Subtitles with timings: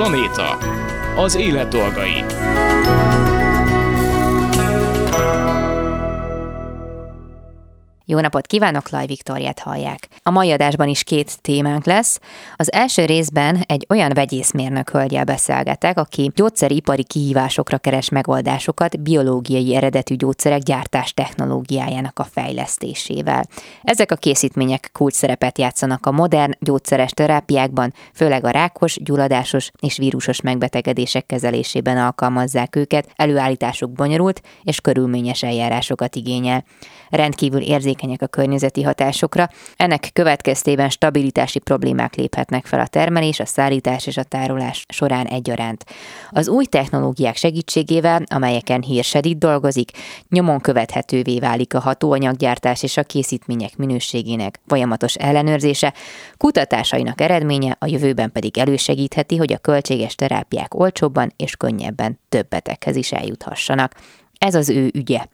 [0.00, 0.58] Planéta.
[1.16, 2.24] Az élet dolgai.
[8.10, 10.08] Jó napot kívánok, Laj Viktoriát hallják.
[10.22, 12.20] A mai adásban is két témánk lesz.
[12.56, 20.14] Az első részben egy olyan vegyészmérnök hölgyel beszélgetek, aki gyógyszeripari kihívásokra keres megoldásokat biológiai eredetű
[20.14, 23.44] gyógyszerek gyártás technológiájának a fejlesztésével.
[23.82, 29.96] Ezek a készítmények kulcs szerepet játszanak a modern gyógyszeres terápiákban, főleg a rákos, gyulladásos és
[29.96, 36.64] vírusos megbetegedések kezelésében alkalmazzák őket, előállításuk bonyolult és körülményes eljárásokat igényel.
[37.10, 43.46] Rendkívül érzékeny érzékenyek a környezeti hatásokra, ennek következtében stabilitási problémák léphetnek fel a termelés, a
[43.46, 45.84] szállítás és a tárolás során egyaránt.
[46.30, 49.90] Az új technológiák segítségével, amelyeken Hirsedit dolgozik,
[50.28, 55.94] nyomon követhetővé válik a hatóanyaggyártás és a készítmények minőségének folyamatos ellenőrzése,
[56.36, 62.96] kutatásainak eredménye a jövőben pedig elősegítheti, hogy a költséges terápiák olcsóbban és könnyebben több beteghez
[62.96, 63.92] is eljuthassanak.
[64.46, 65.26] Ez az ő ügye.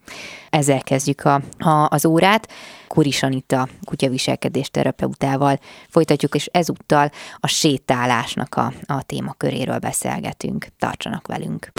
[0.50, 2.52] Ezzel kezdjük a, a, az órát.
[2.88, 10.66] Kuris Anita kutyaviselkedés terapeutával folytatjuk, és ezúttal a sétálásnak a, a témaköréről beszélgetünk.
[10.78, 11.72] Tartsanak velünk!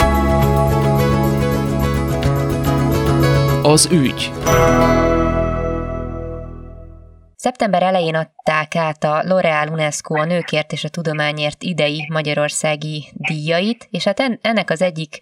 [3.62, 4.32] Az ügy.
[7.36, 8.14] Szeptember elején
[8.48, 14.38] adták át a L'Oréal UNESCO a nőkért és a tudományért idei magyarországi díjait, és hát
[14.42, 15.18] ennek az egyik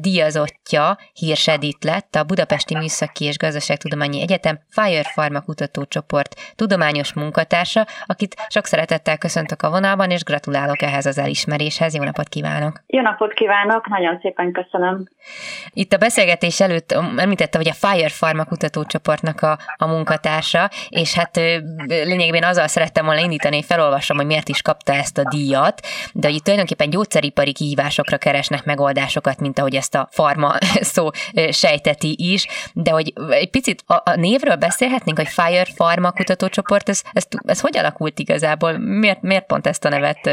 [0.00, 7.86] díjazottja Hirs Edith lett, a Budapesti Műszaki és Gazdaságtudományi Egyetem Fire Pharma kutatócsoport tudományos munkatársa,
[8.06, 11.94] akit sok szeretettel köszöntök a vonalban, és gratulálok ehhez az elismeréshez.
[11.94, 12.82] Jó napot kívánok!
[12.86, 15.08] Jó napot kívánok, nagyon szépen köszönöm!
[15.72, 21.36] Itt a beszélgetés előtt említette, hogy a Fire Pharma kutatócsoportnak a, a munkatársa, és hát
[21.86, 25.80] lényegében azzal szerettem volna indítani, hogy felolvasom, hogy miért is kapta ezt a díjat,
[26.12, 30.50] de hogy itt tulajdonképpen gyógyszeripari kihívásokra keresnek megoldásokat, mint ahogy ezt a farma
[30.94, 31.04] szó
[31.50, 37.02] sejteti is, de hogy egy picit a, a névről beszélhetnénk, hogy Fire Pharma kutatócsoport, ez,
[37.12, 38.72] ez, ez hogy alakult igazából?
[38.78, 40.30] Miért, miért pont ezt a nevet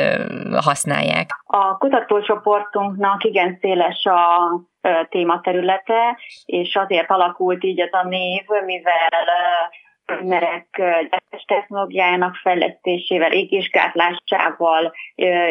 [0.67, 1.27] használják?
[1.45, 4.21] A kutatócsoportunknak igen széles a
[5.09, 9.09] tématerülete, és azért alakult így ez a név, mivel
[10.05, 14.93] polmerek gyártás technológiájának fejlesztésével, égésgátlásával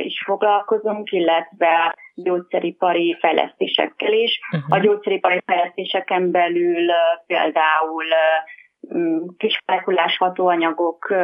[0.03, 4.41] is foglalkozunk, illetve gyógyszeripari fejlesztésekkel is.
[4.53, 4.77] Uh-huh.
[4.77, 6.91] A gyógyszeripari fejlesztéseken belül
[7.27, 8.05] például
[9.37, 11.15] kismolekulás hatóanyagok,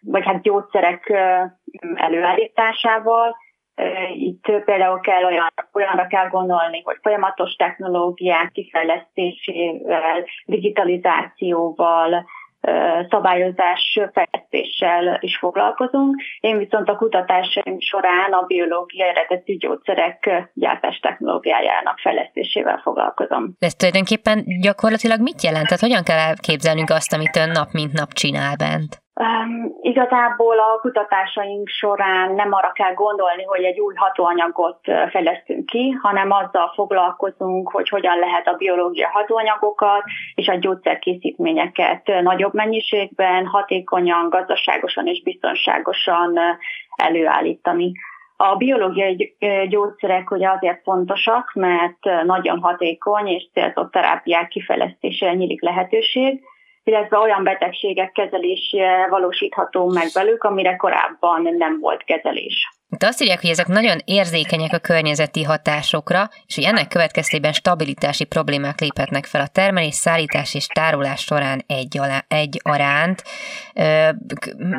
[0.00, 1.12] vagy hát gyógyszerek
[1.94, 3.36] előállításával,
[4.14, 12.26] itt például kell olyan, olyanra kell gondolni, hogy folyamatos technológiák kifejlesztésével, digitalizációval,
[13.10, 16.22] szabályozás fejlesztéssel is foglalkozunk.
[16.40, 23.54] Én viszont a kutatásaim során a biológia eredetű gyógyszerek gyártás technológiájának fejlesztésével foglalkozom.
[23.58, 25.66] Ez tulajdonképpen gyakorlatilag mit jelent?
[25.66, 29.06] Tehát hogyan kell elképzelnünk azt, amit ön nap mint nap csinál bent?
[29.20, 34.78] Um, igazából a kutatásaink során nem arra kell gondolni, hogy egy új hatóanyagot
[35.10, 40.02] fejlesztünk ki, hanem azzal foglalkozunk, hogy hogyan lehet a biológia hatóanyagokat
[40.34, 46.38] és a gyógyszerkészítményeket nagyobb mennyiségben, hatékonyan, gazdaságosan és biztonságosan
[46.96, 47.92] előállítani.
[48.36, 49.36] A biológiai
[49.68, 56.40] gyógyszerek ugye azért fontosak, mert nagyon hatékony és célzott terápiák kifejlesztésére nyílik lehetőség,
[56.88, 62.68] illetve olyan betegségek kezelése valósítható meg velük, amire korábban nem volt kezelés.
[62.90, 68.24] Itt azt írják, hogy ezek nagyon érzékenyek a környezeti hatásokra, és hogy ennek következtében stabilitási
[68.24, 73.22] problémák léphetnek fel a termelés, szállítás és tárolás során egy, alá, egy aránt.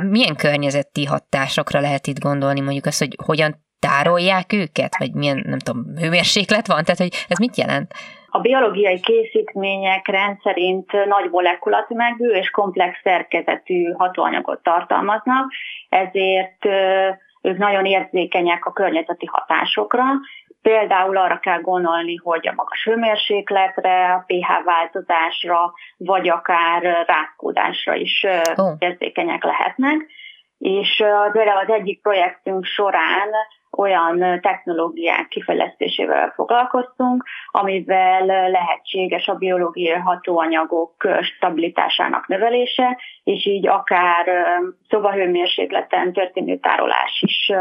[0.10, 5.60] Milyen környezeti hatásokra lehet itt gondolni, mondjuk azt, hogy hogyan tárolják őket, vagy milyen, nem
[5.60, 7.94] tudom, hőmérséklet van, tehát hogy ez mit jelent?
[8.32, 15.52] A biológiai készítmények rendszerint nagy molekulatömegű és komplex szerkezetű hatóanyagot tartalmaznak,
[15.90, 16.66] ezért
[17.42, 20.04] ők nagyon érzékenyek a környezeti hatásokra.
[20.62, 28.26] Például arra kell gondolni, hogy a magas hőmérsékletre, a pH változásra, vagy akár rákódásra is
[28.80, 30.08] érzékenyek lehetnek.
[30.58, 33.30] És például az egyik projektünk során
[33.80, 44.26] olyan technológiák kifejlesztésével foglalkoztunk, amivel lehetséges a biológiai hatóanyagok stabilitásának növelése, és így akár
[44.90, 47.52] szobahőmérsékleten történő tárolás is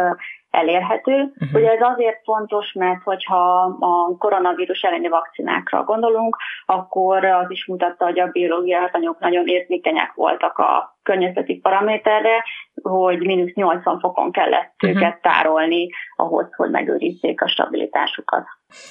[0.58, 1.12] elérhető.
[1.12, 1.60] Uh-huh.
[1.60, 8.05] Ugye ez azért fontos, mert hogyha a koronavírus elleni vakcinákra gondolunk, akkor az is mutatta,
[8.05, 12.44] hogy a biológiai hatanyok nagyon érzékenyek voltak a környezeti paraméterre,
[12.82, 14.99] hogy mínusz 80 fokon kellett uh-huh.
[14.99, 18.46] őket tárolni ahhoz, hogy megőrizzék a stabilitásukat.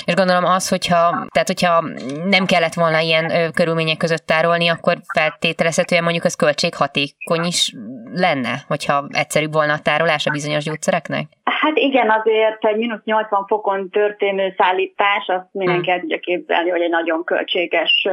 [0.06, 1.84] És gondolom az, hogyha, tehát hogyha
[2.26, 7.74] nem kellett volna ilyen ö, körülmények között tárolni, akkor feltételezhetően mondjuk az költséghatékony is
[8.14, 11.26] lenne, hogyha egyszerűbb volna a tárolás a bizonyos gyógyszereknek?
[11.44, 16.00] Hát igen, azért egy mínusz 80 fokon történő szállítás, azt mindenki hmm.
[16.00, 18.08] tudja képzelni, hogy egy nagyon költséges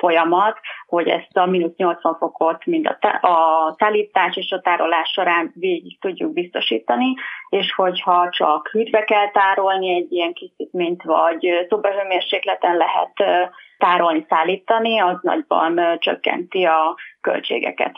[0.00, 5.52] folyamat, hogy ezt a mínusz 80 fokot mind a, a szállítás és a tárolás során
[5.54, 7.14] végig tudjuk biztosítani,
[7.48, 13.46] és hogyha csak hűtve kell tárolni egy ilyen készítményt, vagy szobahőmérsékleten lehet
[13.78, 17.92] tárolni, szállítani, az nagyban csökkenti a költségeket.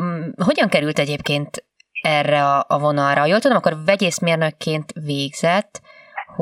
[0.00, 1.64] Mm, hogyan került egyébként
[2.02, 3.26] erre a vonalra?
[3.26, 5.80] Jól tudom, akkor vegyészmérnökként végzett,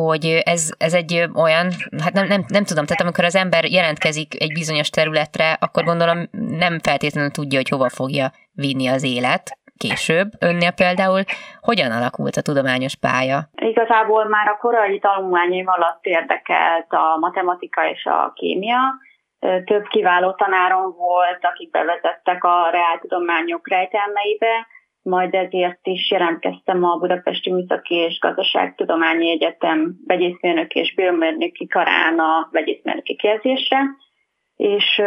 [0.04, 1.66] hogy ez, ez egy olyan,
[2.04, 6.18] hát nem, nem, nem tudom, tehát amikor az ember jelentkezik egy bizonyos területre, akkor gondolom
[6.64, 10.28] nem feltétlenül tudja, hogy hova fogja vinni az élet később.
[10.40, 11.22] Önnél például
[11.60, 13.38] hogyan alakult a tudományos pálya?
[13.54, 18.80] Igazából már a korai tanulmányaim alatt érdekelt a matematika és a kémia.
[19.64, 24.66] Több kiváló tanárom volt, akik bevezettek a reáltudományok rejtelmeibe,
[25.08, 32.48] majd ezért is jelentkeztem a Budapesti Műszaki és Gazdaságtudományi Egyetem vegyészmérnök és biomérnöki karán a
[32.50, 33.80] vegyészmérnöki képzésre,
[34.56, 35.02] és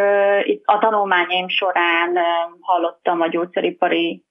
[0.66, 2.18] a tanulmányaim során
[2.60, 4.24] hallottam a gyógyszeripari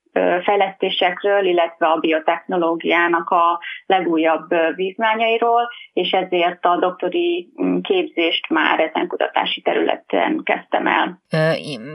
[0.44, 9.06] fejlesztésekről, illetve a biotechnológiának a legújabb vívmányairól, és ezért a doktori mm, képzést már ezen
[9.06, 11.22] kutatási területen kezdtem el.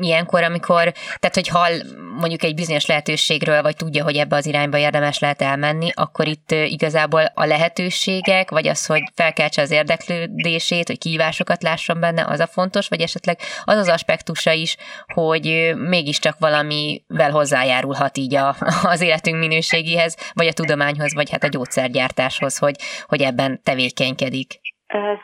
[0.02, 0.82] Ilyenkor, amikor,
[1.20, 1.72] tehát hogy hall
[2.20, 6.52] mondjuk egy bizonyos lehetőségről, vagy tudja, hogy ebbe az irányba érdemes lehet elmenni, akkor itt
[6.52, 12.48] igazából a lehetőségek, vagy az, hogy felkeltse az érdeklődését, hogy kihívásokat lásson benne, az a
[12.48, 14.78] fontos, vagy esetleg az az aspektusa is,
[15.14, 18.56] hogy mégiscsak valamivel hozzájárulhat hathat így a,
[18.94, 22.76] az életünk minőségéhez, vagy a tudományhoz, vagy hát a gyógyszergyártáshoz, hogy,
[23.08, 24.48] hogy ebben tevékenykedik?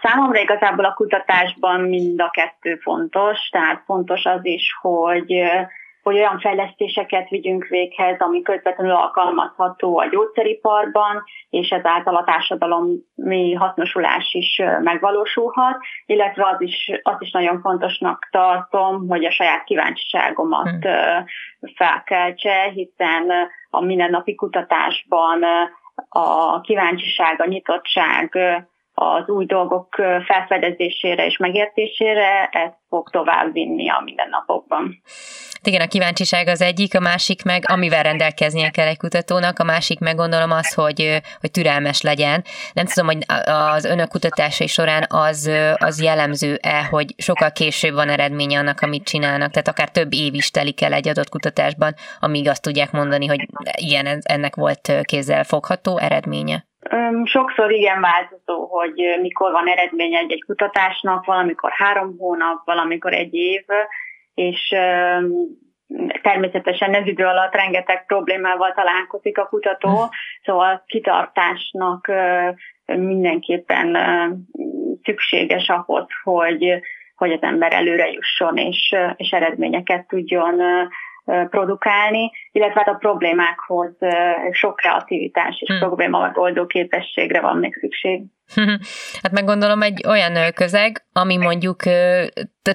[0.02, 5.34] Számomra igazából a kutatásban mind a kettő fontos, tehát fontos az is, hogy
[6.04, 14.34] hogy olyan fejlesztéseket vigyünk véghez, ami közvetlenül alkalmazható a gyógyszeriparban, és ezáltal a társadalomi hasznosulás
[14.34, 21.26] is megvalósulhat, illetve az is, azt is nagyon fontosnak tartom, hogy a saját kíváncsiságomat hmm.
[21.76, 23.32] felkeltse, hiszen
[23.70, 25.44] a mindennapi kutatásban
[26.10, 28.38] a kíváncsiság, a nyitottság,
[29.02, 29.96] az új dolgok
[30.26, 35.02] felfedezésére és megértésére, ez fog tovább vinni a mindennapokban.
[35.64, 40.00] Igen, a kíváncsiság az egyik, a másik meg, amivel rendelkeznie kell egy kutatónak, a másik
[40.00, 42.44] meg gondolom az, hogy, hogy türelmes legyen.
[42.74, 43.18] Nem tudom, hogy
[43.74, 49.52] az önök kutatásai során az, az jellemző-e, hogy sokkal később van eredménye annak, amit csinálnak,
[49.52, 53.46] tehát akár több év is telik el egy adott kutatásban, amíg azt tudják mondani, hogy
[53.76, 56.70] igen, ennek volt kézzel fogható eredménye.
[57.24, 63.66] Sokszor igen változó, hogy mikor van eredménye egy-egy kutatásnak, valamikor három hónap, valamikor egy év,
[64.34, 64.76] és
[66.22, 70.10] természetesen ez idő alatt rengeteg problémával találkozik a kutató, hm.
[70.44, 72.12] szóval kitartásnak
[72.86, 73.98] mindenképpen
[75.04, 76.80] szükséges ahhoz, hogy,
[77.16, 80.62] hogy az ember előre jusson és, és eredményeket tudjon
[81.26, 83.92] produkálni, illetve hát a problémákhoz
[84.52, 85.80] sok kreativitás és hmm.
[85.80, 88.24] probléma megoldó képességre van még szükség.
[89.22, 91.84] Hát meg gondolom egy olyan közeg, ami mondjuk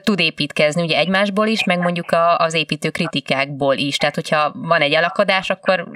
[0.03, 3.97] tud építkezni ugye egymásból is, meg mondjuk az építő kritikákból is.
[3.97, 5.88] Tehát, hogyha van egy alakadás, akkor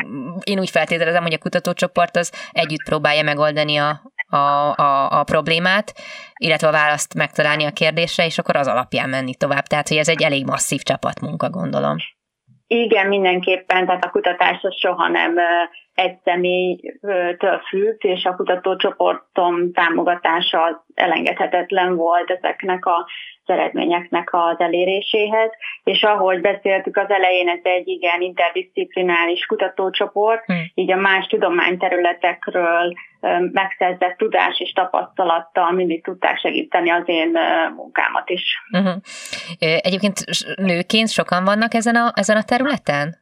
[0.45, 4.37] én úgy feltételezem, hogy a kutatócsoport az együtt próbálja megoldani a, a,
[4.75, 5.93] a, a problémát,
[6.37, 9.67] illetve a választ megtalálni a kérdésre, és akkor az alapján menni tovább.
[9.67, 11.97] Tehát, hogy ez egy elég masszív csapatmunka, gondolom.
[12.73, 15.35] Igen, mindenképpen, tehát a kutatás soha nem
[16.01, 23.07] egy személytől függ, és a kutatócsoportom támogatása elengedhetetlen volt ezeknek a
[23.51, 25.51] eredményeknek az eléréséhez,
[25.85, 30.71] és ahogy beszéltük az elején, ez egy igen interdisziplinális kutatócsoport, hmm.
[30.75, 32.95] így a más tudományterületekről
[33.53, 37.39] megszerzett tudás és tapasztalattal mindig tudták segíteni az én
[37.77, 38.43] munkámat is.
[38.73, 39.03] Uh-huh.
[39.59, 40.19] Egyébként
[40.57, 43.19] nőként sokan vannak ezen a, ezen a területen?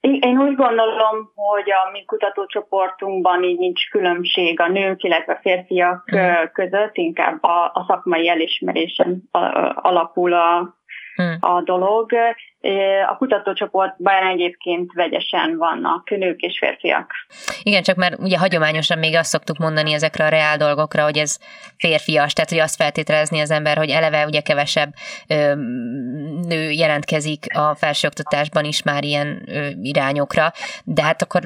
[0.00, 6.04] Én úgy gondolom, hogy a mi kutatócsoportunkban így nincs különbség a nők, illetve a férfiak
[6.12, 6.50] uh-huh.
[6.52, 9.22] között, inkább a, a szakmai elismerésen
[9.74, 10.74] alapul a,
[11.16, 11.54] uh-huh.
[11.54, 12.10] a dolog.
[13.08, 17.12] A kutatócsoportban egyébként vegyesen vannak nők és férfiak.
[17.62, 21.38] Igen, csak mert ugye hagyományosan még azt szoktuk mondani ezekre a reál dolgokra, hogy ez
[21.76, 24.92] férfias, tehát hogy azt feltételezni az ember, hogy eleve ugye kevesebb
[25.28, 25.54] ö,
[26.48, 30.52] nő jelentkezik a felsőoktatásban is már ilyen ö, irányokra,
[30.84, 31.40] de hát akkor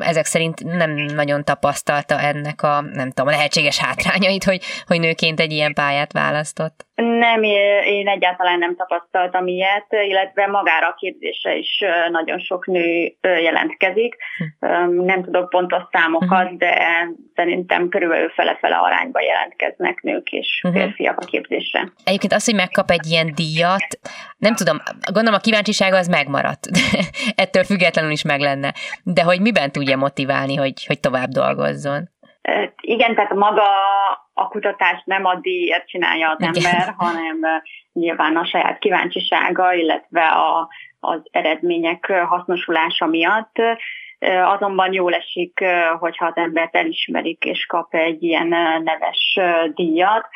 [0.00, 5.40] ezek szerint nem nagyon tapasztalta ennek a, nem tudom, a lehetséges hátrányait, hogy, hogy nőként
[5.40, 6.86] egy ilyen pályát választott.
[6.94, 7.42] Nem,
[7.84, 14.16] én egyáltalán nem tapasztaltam ilyet, illetve magára a képzésre is nagyon sok nő jelentkezik.
[14.60, 15.04] Hm.
[15.04, 16.56] Nem tudok pontos számokat, hm.
[16.56, 17.04] de
[17.34, 20.72] szerintem körülbelül fele-fele arányba jelentkeznek nők és hm.
[20.72, 21.92] férfiak a képzésre.
[22.04, 23.98] Egyébként az, hogy megkap egy ilyen díjat,
[24.36, 24.76] nem tudom,
[25.12, 26.66] gondolom a kíváncsisága az megmaradt,
[27.42, 28.72] ettől függetlenül is meg lenne.
[29.02, 32.08] De hogy miben tudja motiválni, hogy, hogy tovább dolgozzon?
[32.80, 33.62] Igen, tehát maga
[34.32, 37.38] a kutatás nem a díjért csinálja az ember, hanem
[37.98, 40.68] nyilván a saját kíváncsisága, illetve a,
[41.00, 43.56] az eredmények hasznosulása miatt.
[44.44, 45.64] Azonban jól esik,
[45.98, 48.48] hogyha az embert elismerik és kap egy ilyen
[48.82, 49.38] neves
[49.74, 50.28] díjat.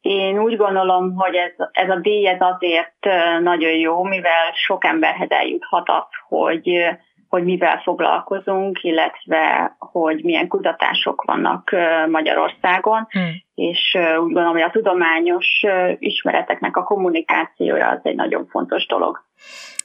[0.00, 3.06] Én úgy gondolom, hogy ez, ez a díj ez azért
[3.40, 6.96] nagyon jó, mivel sok emberhez eljuthat az, hogy
[7.28, 11.74] hogy mivel foglalkozunk, illetve hogy milyen kutatások vannak
[12.10, 13.46] Magyarországon, hmm.
[13.58, 15.62] És úgy gondolom, hogy a tudományos
[15.98, 19.24] ismereteknek a kommunikációja az egy nagyon fontos dolog.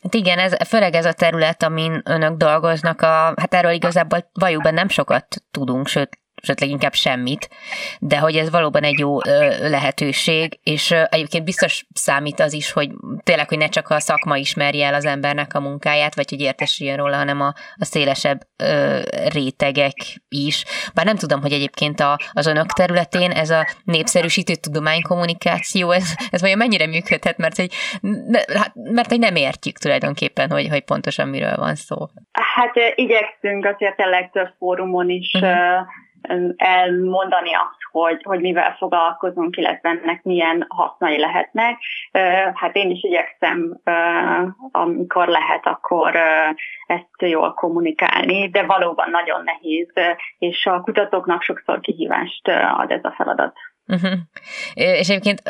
[0.04, 4.74] Hát igen, ez, főleg ez a terület, amin önök dolgoznak, a, hát erről igazából valójában
[4.74, 7.50] nem sokat tudunk, sőt sőt leginkább semmit,
[8.00, 9.18] de hogy ez valóban egy jó
[9.60, 12.90] lehetőség, és egyébként biztos számít az is, hogy
[13.24, 16.98] tényleg, hogy ne csak a szakma ismerje el az embernek a munkáját, vagy hogy értesüljön
[16.98, 19.00] róla, hanem a, a szélesebb ö,
[19.34, 19.96] rétegek
[20.30, 20.64] is.
[20.94, 26.42] Bár nem tudom, hogy egyébként a, az önök területén ez a népszerűsítő tudománykommunikáció, ez, ez
[26.42, 27.72] vajon mennyire működhet, mert hogy,
[28.02, 31.98] ne, hát, mert hogy nem értjük tulajdonképpen, hogy, hogy pontosan miről van szó.
[32.32, 36.02] Hát igyekszünk azért a legtöbb fórumon is uh-huh
[36.56, 41.78] elmondani azt, hogy, hogy mivel foglalkozunk, illetve ennek milyen hasznai lehetnek.
[42.54, 43.82] Hát én is igyekszem,
[44.72, 46.16] amikor lehet, akkor
[46.88, 49.92] ezt jól kommunikálni, de valóban nagyon nehéz,
[50.38, 53.54] és a kutatóknak sokszor kihívást ad ez a feladat.
[53.88, 54.12] Uh-huh.
[54.74, 55.42] És egyébként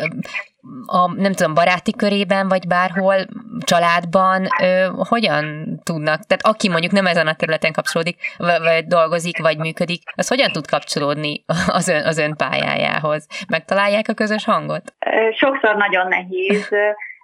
[0.85, 3.15] a, nem tudom, baráti körében, vagy bárhol,
[3.59, 9.41] családban ö, hogyan tudnak, tehát aki mondjuk nem ezen a területen kapcsolódik, vagy, vagy dolgozik,
[9.41, 11.43] vagy működik, az hogyan tud kapcsolódni
[11.77, 13.27] az ön, az ön pályájához?
[13.49, 14.93] Megtalálják a közös hangot?
[15.31, 16.69] Sokszor nagyon nehéz,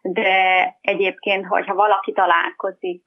[0.02, 0.32] de
[0.82, 3.04] egyébként, hogyha valaki találkozik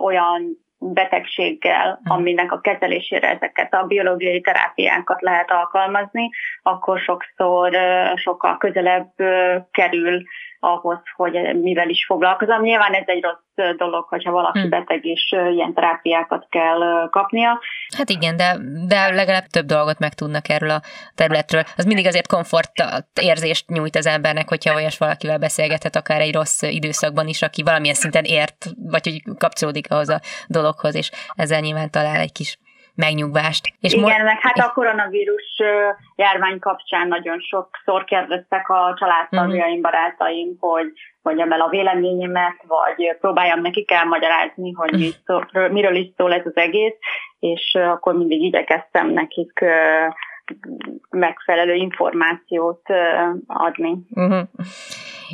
[0.00, 2.12] olyan betegséggel, mhm.
[2.12, 6.30] aminek a kezelésére ezeket a biológiai terápiákat lehet alkalmazni,
[6.62, 7.76] akkor sokszor
[8.14, 9.10] sokkal közelebb
[9.70, 10.22] kerül
[10.60, 12.62] ahhoz, hogy mivel is foglalkozom.
[12.62, 14.68] Nyilván ez egy rossz dolog, hogyha valaki hmm.
[14.68, 17.60] beteg és ilyen terápiákat kell kapnia.
[17.96, 20.82] Hát igen, de, de legalább több dolgot meg tudnak erről a
[21.14, 21.62] területről.
[21.76, 22.72] Az mindig azért komfort
[23.20, 27.94] érzést nyújt az embernek, hogyha olyas valakivel beszélgethet, akár egy rossz időszakban is, aki valamilyen
[27.94, 32.58] szinten ért, vagy hogy kapcsolódik ahhoz a dologhoz, és ezzel nyilván talál egy kis
[32.98, 33.72] megnyugvást.
[33.80, 35.62] És Igen, mo- meg hát a koronavírus
[36.16, 39.80] járvány kapcsán nagyon sokszor kérdeztek a családtagjaim, uh-huh.
[39.80, 40.86] barátaim, hogy
[41.22, 45.40] mondjam el a véleményemet, vagy próbáljam nekik elmagyarázni, hogy mi szó,
[45.70, 46.94] miről is szól ez az egész,
[47.38, 49.64] és akkor mindig igyekeztem nekik
[51.10, 52.82] megfelelő információt
[53.46, 53.96] adni.
[54.10, 54.48] Uh-huh.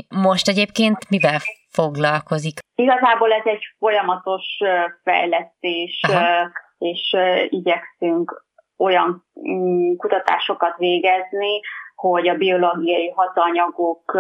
[0.09, 2.59] Most egyébként mivel foglalkozik?
[2.75, 4.45] Igazából ez egy folyamatos
[5.05, 7.17] fejlesztés, Aha és
[7.49, 8.45] igyekszünk
[8.77, 11.61] olyan mm, kutatásokat végezni,
[11.95, 14.19] hogy a biológiai hatanyagok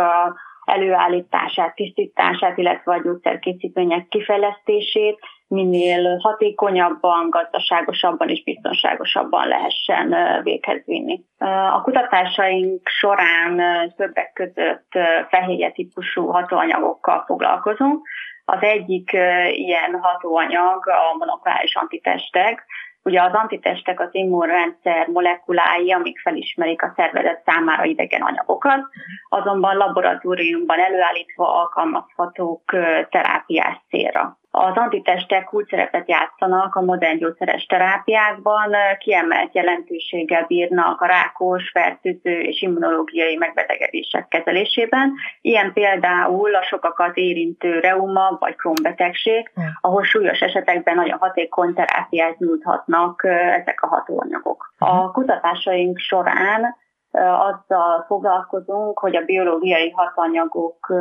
[0.64, 5.18] előállítását, tisztítását, illetve a gyógyszerkészítmények kifejlesztését
[5.48, 11.24] minél hatékonyabban, gazdaságosabban és biztonságosabban lehessen véghez vinni.
[11.72, 13.56] A kutatásaink során
[13.96, 14.88] többek között
[15.28, 18.08] fehérje típusú hatóanyagokkal foglalkozunk,
[18.44, 19.12] az egyik
[19.50, 22.64] ilyen hatóanyag a monokláris antitestek.
[23.02, 28.80] Ugye az antitestek az immunrendszer molekulái, amik felismerik a szervezet számára idegen anyagokat,
[29.28, 32.62] azonban laboratóriumban előállítva alkalmazhatók
[33.10, 34.38] terápiás célra.
[34.56, 42.40] Az antitestek úgy szerepet játszanak a modern gyógyszeres terápiákban, kiemelt jelentőséggel bírnak a rákos, fertőző
[42.40, 45.12] és immunológiai megbetegedések kezelésében.
[45.40, 53.24] Ilyen például a sokakat érintő reuma vagy krónbetegség, ahol súlyos esetekben nagyon hatékony terápiát nyújthatnak
[53.60, 54.74] ezek a hatóanyagok.
[54.78, 56.76] A kutatásaink során
[57.20, 60.92] azzal foglalkozunk, hogy a biológiai hatanyagok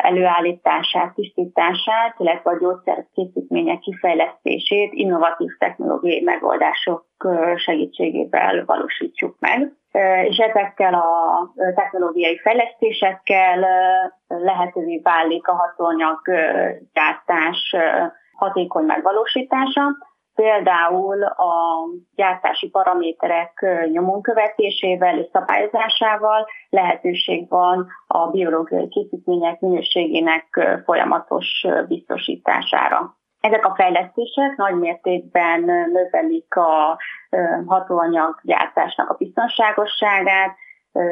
[0.00, 7.06] előállítását, tisztítását, illetve a gyógyszerkészítmények kifejlesztését innovatív technológiai megoldások
[7.56, 9.72] segítségével valósítsuk meg.
[10.24, 13.66] És ezekkel a technológiai fejlesztésekkel
[14.26, 16.20] lehetővé válik a hatóanyag
[16.92, 17.76] gyártás
[18.32, 19.82] hatékony megvalósítása,
[20.42, 31.66] Például a gyártási paraméterek nyomon követésével és szabályozásával lehetőség van a biológiai készítmények minőségének folyamatos
[31.88, 33.16] biztosítására.
[33.40, 35.60] Ezek a fejlesztések nagy mértékben
[35.92, 36.98] növelik a
[37.66, 40.56] hatóanyag gyártásnak a biztonságosságát,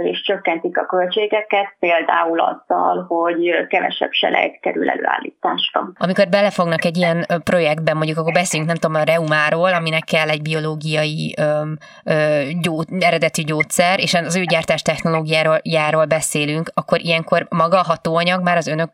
[0.02, 5.90] és csökkentik a költségeket, például azzal, hogy kevesebb selej kerül előállításra.
[5.98, 10.42] Amikor belefognak egy ilyen projektbe, mondjuk akkor beszélünk, nem tudom, a reumáról, aminek kell egy
[10.42, 11.62] biológiai ö,
[12.04, 17.84] ö, gyó, eredetű gyógyszer, és az ő gyártás technológiáról járól beszélünk, akkor ilyenkor maga a
[17.84, 18.90] hatóanyag már az önök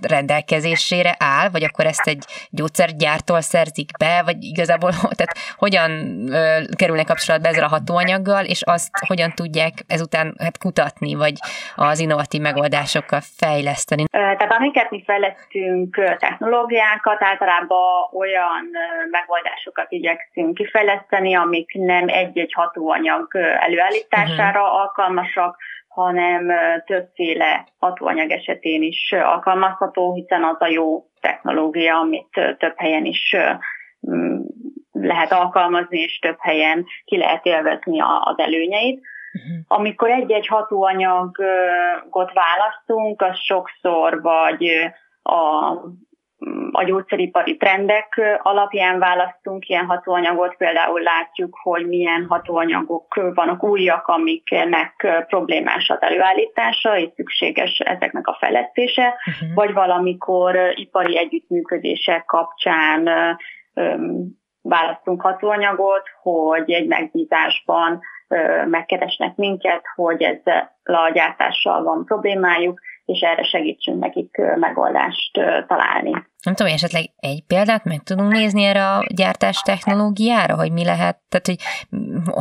[0.00, 5.90] rendelkezésére áll, vagy akkor ezt egy gyógyszergyártól szerzik be, vagy igazából tehát hogyan
[6.32, 11.34] ö, kerülnek kapcsolatba ezzel a hatóanyaggal, és azt hogyan tudják ezután hát kutatni, vagy
[11.76, 14.04] az innovatív megoldásokkal fejleszteni?
[14.10, 18.70] Tehát amiket mi fejlesztünk technológiákat, általában olyan
[19.10, 24.80] megoldásokat igyekszünk kifejleszteni, amik nem egy-egy hatóanyag előállítására uh-huh.
[24.80, 25.56] alkalmasak,
[25.88, 26.52] hanem
[26.86, 33.36] többféle hatóanyag esetén is alkalmazható, hiszen az a jó technológia, amit több helyen is
[34.92, 39.00] lehet alkalmazni, és több helyen ki lehet élvezni az előnyeit.
[39.36, 39.80] Uh-huh.
[39.80, 45.72] Amikor egy-egy hatóanyagot választunk, az sokszor vagy a
[46.72, 55.24] a gyógyszeripari trendek alapján választunk ilyen hatóanyagot, például látjuk, hogy milyen hatóanyagok vannak újak, amiknek
[55.26, 59.54] problémás az előállítása, és szükséges ezeknek a fejlesztése, uh-huh.
[59.54, 63.08] vagy valamikor ipari együttműködések kapcsán
[64.62, 68.00] választunk hatóanyagot, hogy egy megbízásban
[68.66, 75.32] megkeresnek minket, hogy ezzel a gyártással van problémájuk, és erre segítsünk nekik megoldást
[75.66, 76.10] találni.
[76.42, 81.18] Nem tudom, esetleg egy példát meg tudunk nézni erre a gyártás technológiára, hogy mi lehet,
[81.28, 81.58] tehát hogy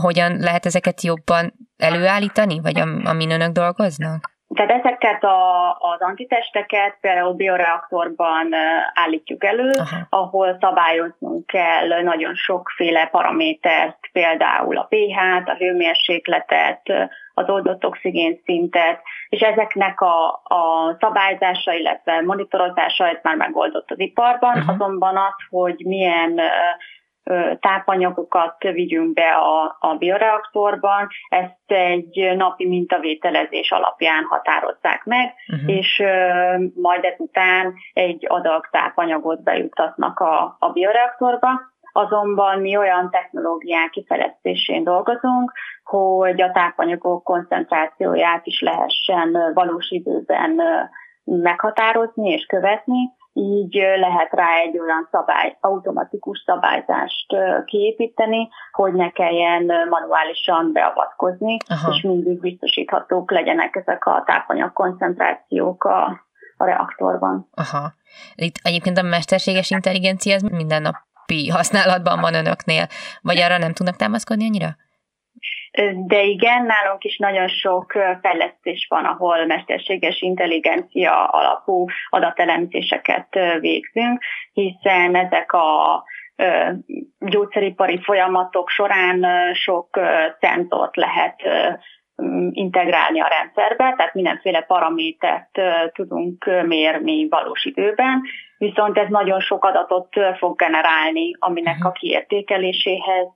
[0.01, 4.33] hogyan lehet ezeket jobban előállítani, vagy amin önök dolgoznak?
[4.53, 8.53] Tehát ezeket a, az antitesteket például bioreaktorban
[8.93, 9.97] állítjuk elő, Aha.
[10.09, 16.81] ahol szabályoznunk kell nagyon sokféle paramétert, például a pH-t, a hőmérsékletet,
[17.33, 23.99] az oldott oxigén szintet, és ezeknek a, a szabályzása, illetve monitorozása ez már megoldott az
[23.99, 24.73] iparban, uh-huh.
[24.73, 26.39] azonban az, hogy milyen
[27.59, 35.77] tápanyagokat vigyünk be a, a bioreaktorban, ezt egy napi mintavételezés alapján határozzák meg, uh-huh.
[35.77, 36.03] és
[36.75, 41.49] majd ezután egy adag tápanyagot bejutatnak a, a bioreaktorba.
[41.91, 45.51] Azonban mi olyan technológiák kifejlesztésén dolgozunk,
[45.83, 50.61] hogy a tápanyagok koncentrációját is lehessen valós időben
[51.25, 57.25] meghatározni és követni, így lehet rá egy olyan szabály, automatikus szabályzást
[57.65, 61.93] kiépíteni, hogy ne kelljen manuálisan beavatkozni, Aha.
[61.93, 66.05] és mindig biztosíthatók legyenek ezek a tápanyag koncentrációk a,
[66.57, 67.47] a reaktorban.
[67.53, 67.93] Aha.
[68.35, 72.87] Itt egyébként a mesterséges intelligencia az mindennapi használatban van önöknél,
[73.21, 74.75] vagy arra nem tudnak támaszkodni annyira?
[75.93, 85.15] De igen, nálunk is nagyon sok fejlesztés van, ahol mesterséges intelligencia alapú adatelemzéseket végzünk, hiszen
[85.15, 86.03] ezek a
[87.19, 89.99] gyógyszeripari folyamatok során sok
[90.39, 91.35] szenzort lehet
[92.51, 95.59] integrálni a rendszerbe, tehát mindenféle paramétert
[95.93, 98.21] tudunk mérni valós időben,
[98.57, 101.87] viszont ez nagyon sok adatot fog generálni, aminek mhm.
[101.87, 103.27] a kiértékeléséhez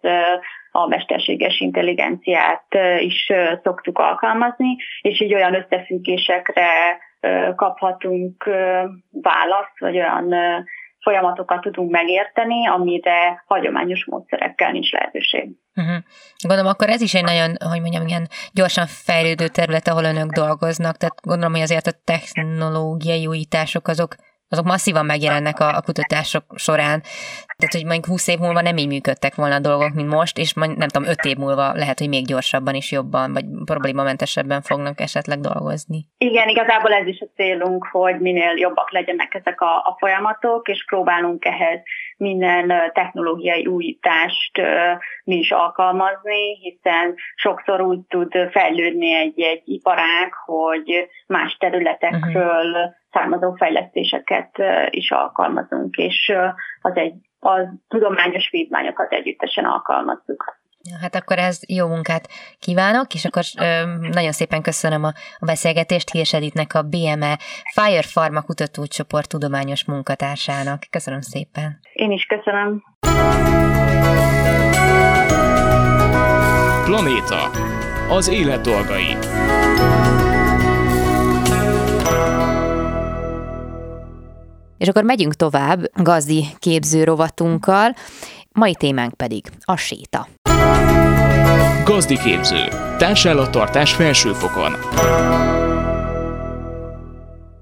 [0.71, 2.65] a mesterséges intelligenciát
[2.99, 3.31] is
[3.63, 6.97] szoktuk alkalmazni, és így olyan összefüggésekre
[7.55, 8.43] kaphatunk
[9.11, 10.33] választ, vagy olyan
[10.99, 15.49] folyamatokat tudunk megérteni, amire hagyományos módszerekkel nincs lehetőség.
[15.75, 16.03] Uh-huh.
[16.47, 20.97] Gondolom, akkor ez is egy nagyon, hogy mondjam, ilyen gyorsan fejlődő terület, ahol önök dolgoznak,
[20.97, 24.15] tehát gondolom, hogy azért a technológiai újítások azok
[24.49, 27.01] azok masszívan megjelennek a, a kutatások során.
[27.57, 30.53] Tehát, hogy mondjuk 20 év múlva nem így működtek volna a dolgok, mint most, és
[30.53, 34.99] majd, nem tudom, 5 év múlva lehet, hogy még gyorsabban is jobban, vagy problémamentesebben fognak
[35.01, 36.05] esetleg dolgozni.
[36.17, 40.85] Igen, igazából ez is a célunk, hogy minél jobbak legyenek ezek a, a folyamatok, és
[40.85, 41.79] próbálunk ehhez
[42.19, 44.61] minden technológiai újítást
[45.23, 52.93] mi is alkalmazni, hiszen sokszor úgy tud fejlődni egy, egy iparág, hogy más területekről uh-huh.
[53.11, 54.57] származó fejlesztéseket
[54.89, 56.33] is alkalmazunk, és
[56.81, 60.58] az egy a tudományos vívmányokat együttesen alkalmazzuk.
[61.01, 66.11] Hát akkor ez jó munkát kívánok, és akkor ö, nagyon szépen köszönöm a, a beszélgetést
[66.11, 67.39] Hirs Editnek, a BME
[67.73, 70.83] Fire Pharma kutatócsoport tudományos munkatársának.
[70.89, 71.79] Köszönöm szépen.
[71.93, 72.83] Én is köszönöm.
[76.85, 77.49] Planéta.
[78.09, 79.17] Az élet dolgai.
[84.77, 87.93] És akkor megyünk tovább gazdi képző rovatunkkal,
[88.51, 90.27] mai témánk pedig a séta.
[91.83, 92.67] Gazdi képző.
[92.97, 94.71] Társállattartás felsőfokon.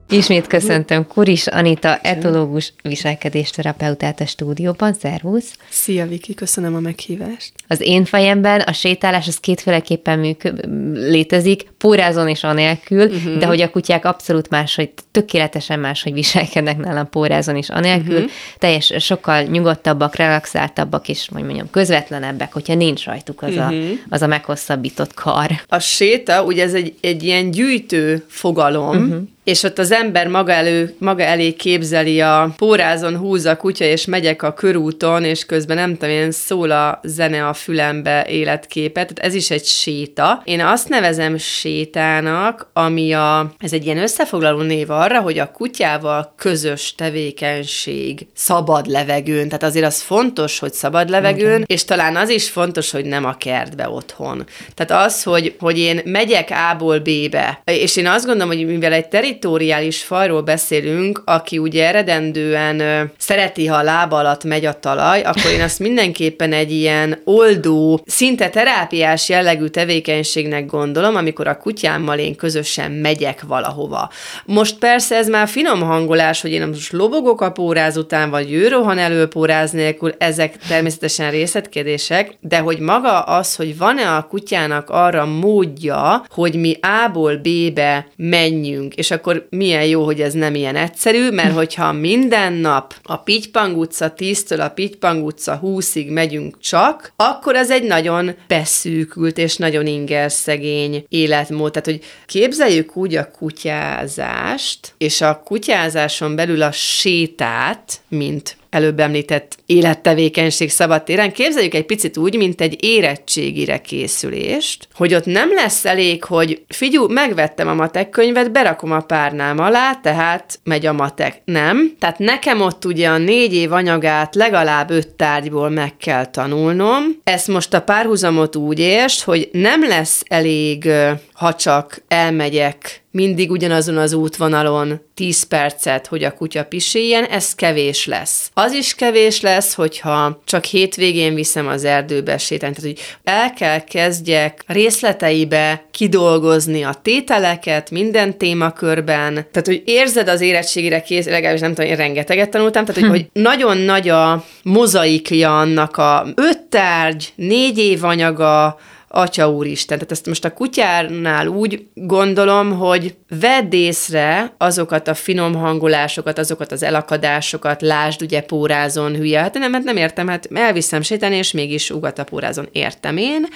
[0.10, 4.94] Ismét köszöntöm Kuris Anita, etológus viselkedésterapeutát a stúdióban.
[4.94, 5.54] Szervusz!
[5.70, 7.52] Szia Viki, köszönöm a meghívást.
[7.68, 10.54] Az én fejemben a sétálás az kétféleképpen műk-
[10.94, 13.38] létezik, pórázon és anélkül, uh-huh.
[13.38, 18.32] de hogy a kutyák abszolút máshogy, tökéletesen máshogy viselkednek nálam pórázon és anélkül, uh-huh.
[18.58, 23.74] teljes, sokkal nyugodtabbak, relaxáltabbak és hogy mondjam, közvetlenebbek, hogyha nincs rajtuk az, uh-huh.
[23.74, 25.52] a, az a meghosszabbított kar.
[25.68, 30.52] A séta, ugye ez egy, egy ilyen gyűjtő fogalom, uh-huh és ott az ember maga,
[30.52, 35.78] elő, maga elé képzeli a pórázon húz a kutya, és megyek a körúton, és közben
[35.78, 40.42] nem tudom, én szól a zene a fülembe életképet, tehát ez is egy séta.
[40.46, 46.34] Én azt nevezem sétának, ami a, ez egy ilyen összefoglaló név arra, hogy a kutyával
[46.38, 51.66] közös tevékenység szabad levegőn, tehát azért az fontos, hogy szabad levegőn, okay.
[51.66, 54.46] és talán az is fontos, hogy nem a kertbe otthon.
[54.74, 59.08] Tehát az, hogy, hogy én megyek A-ból B-be, és én azt gondolom, hogy mivel egy
[59.08, 65.22] terít territoriális fajról beszélünk, aki ugye eredendően szereti, ha a lába alatt megy a talaj,
[65.22, 72.18] akkor én azt mindenképpen egy ilyen oldó, szinte terápiás jellegű tevékenységnek gondolom, amikor a kutyámmal
[72.18, 74.10] én közösen megyek valahova.
[74.46, 78.68] Most persze ez már finom hangolás, hogy én most lobogok a póráz után, vagy ő
[78.68, 84.90] rohan elő póráz nélkül, ezek természetesen részletkérdések, de hogy maga az, hogy van-e a kutyának
[84.90, 90.56] arra módja, hogy mi A-ból B-be menjünk, és akkor akkor milyen jó, hogy ez nem
[90.56, 96.60] ilyen egyszerű, mert hogyha minden nap a Pitypang utca 10-től a Pitypang utca 20-ig megyünk
[96.60, 101.72] csak, akkor az egy nagyon beszűkült és nagyon inger szegény életmód.
[101.72, 109.58] Tehát, hogy képzeljük úgy a kutyázást, és a kutyázáson belül a sétát, mint előbb említett
[109.66, 116.24] élettevékenység szabadtéren, képzeljük egy picit úgy, mint egy érettségire készülést, hogy ott nem lesz elég,
[116.24, 121.42] hogy figyú, megvettem a matek könyvet, berakom a párnám alá, tehát megy a matek.
[121.46, 121.96] Nem.
[122.00, 127.04] Tehát nekem ott ugye a négy év anyagát legalább öt tárgyból meg kell tanulnom.
[127.24, 130.90] Ezt most a párhuzamot úgy értsd, hogy nem lesz elég,
[131.34, 138.06] ha csak elmegyek mindig ugyanazon az útvonalon 10 percet, hogy a kutya piséljen, ez kevés
[138.06, 138.52] lesz.
[138.54, 142.76] Az is kevés lesz, hogyha csak hétvégén viszem az erdőbe sétálni.
[142.76, 149.34] Tehát, hogy el kell kezdjek részleteibe kidolgozni a tételeket minden témakörben.
[149.34, 153.16] Tehát, hogy érzed az érettségére kész, legalábbis nem tudom, én rengeteget tanultam, tehát, hogy, hm.
[153.16, 158.78] hogy nagyon nagy a mozaikja annak a öt tárgy, négy év anyaga,
[159.08, 159.98] Atya Úristen.
[159.98, 166.72] Tehát ezt most a kutyárnál úgy gondolom, hogy vedd észre azokat a finom hangolásokat, azokat
[166.72, 171.52] az elakadásokat, lásd ugye pórázon hülye, hát nem, hát nem értem, hát elviszem sétálni, és
[171.52, 172.70] mégis ugat a pórázon.
[172.72, 173.48] Értem én,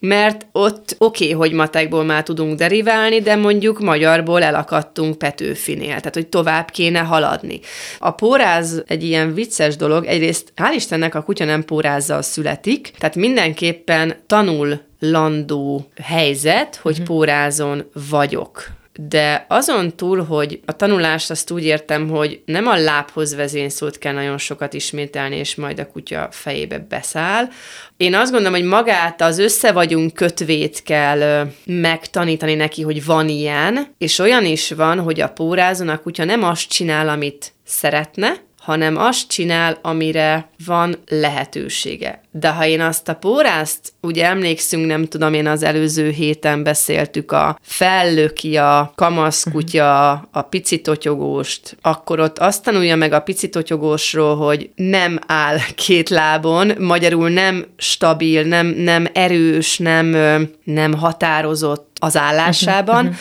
[0.00, 6.14] mert ott oké, okay, hogy matekból már tudunk deriválni, de mondjuk magyarból elakadtunk Petőfinél, tehát
[6.14, 7.60] hogy tovább kéne haladni.
[7.98, 13.16] A póráz egy ilyen vicces dolog, egyrészt hál' Istennek a kutya nem pórázzal születik, tehát
[13.16, 17.06] mindenképpen tanul landó helyzet, hogy uh-huh.
[17.06, 18.74] pórázon vagyok.
[18.98, 24.12] De azon túl, hogy a tanulást azt úgy értem, hogy nem a lábhoz vezényszót kell
[24.12, 27.48] nagyon sokat ismételni, és majd a kutya fejébe beszáll.
[27.96, 33.94] Én azt gondolom, hogy magát az össze vagyunk kötvét kell megtanítani neki, hogy van ilyen,
[33.98, 38.96] és olyan is van, hogy a pórázon a kutya nem azt csinál, amit szeretne, hanem
[38.96, 42.20] azt csinál, amire van lehetősége.
[42.30, 47.32] De ha én azt a pórázt, ugye emlékszünk, nem tudom, én az előző héten beszéltük
[47.32, 55.18] a fellöki a kamaszkutya, a picitotyogóst, akkor ott azt tanulja meg a picitotyogósról, hogy nem
[55.26, 60.06] áll két lábon, magyarul nem stabil, nem, nem erős, nem,
[60.64, 63.14] nem határozott az állásában.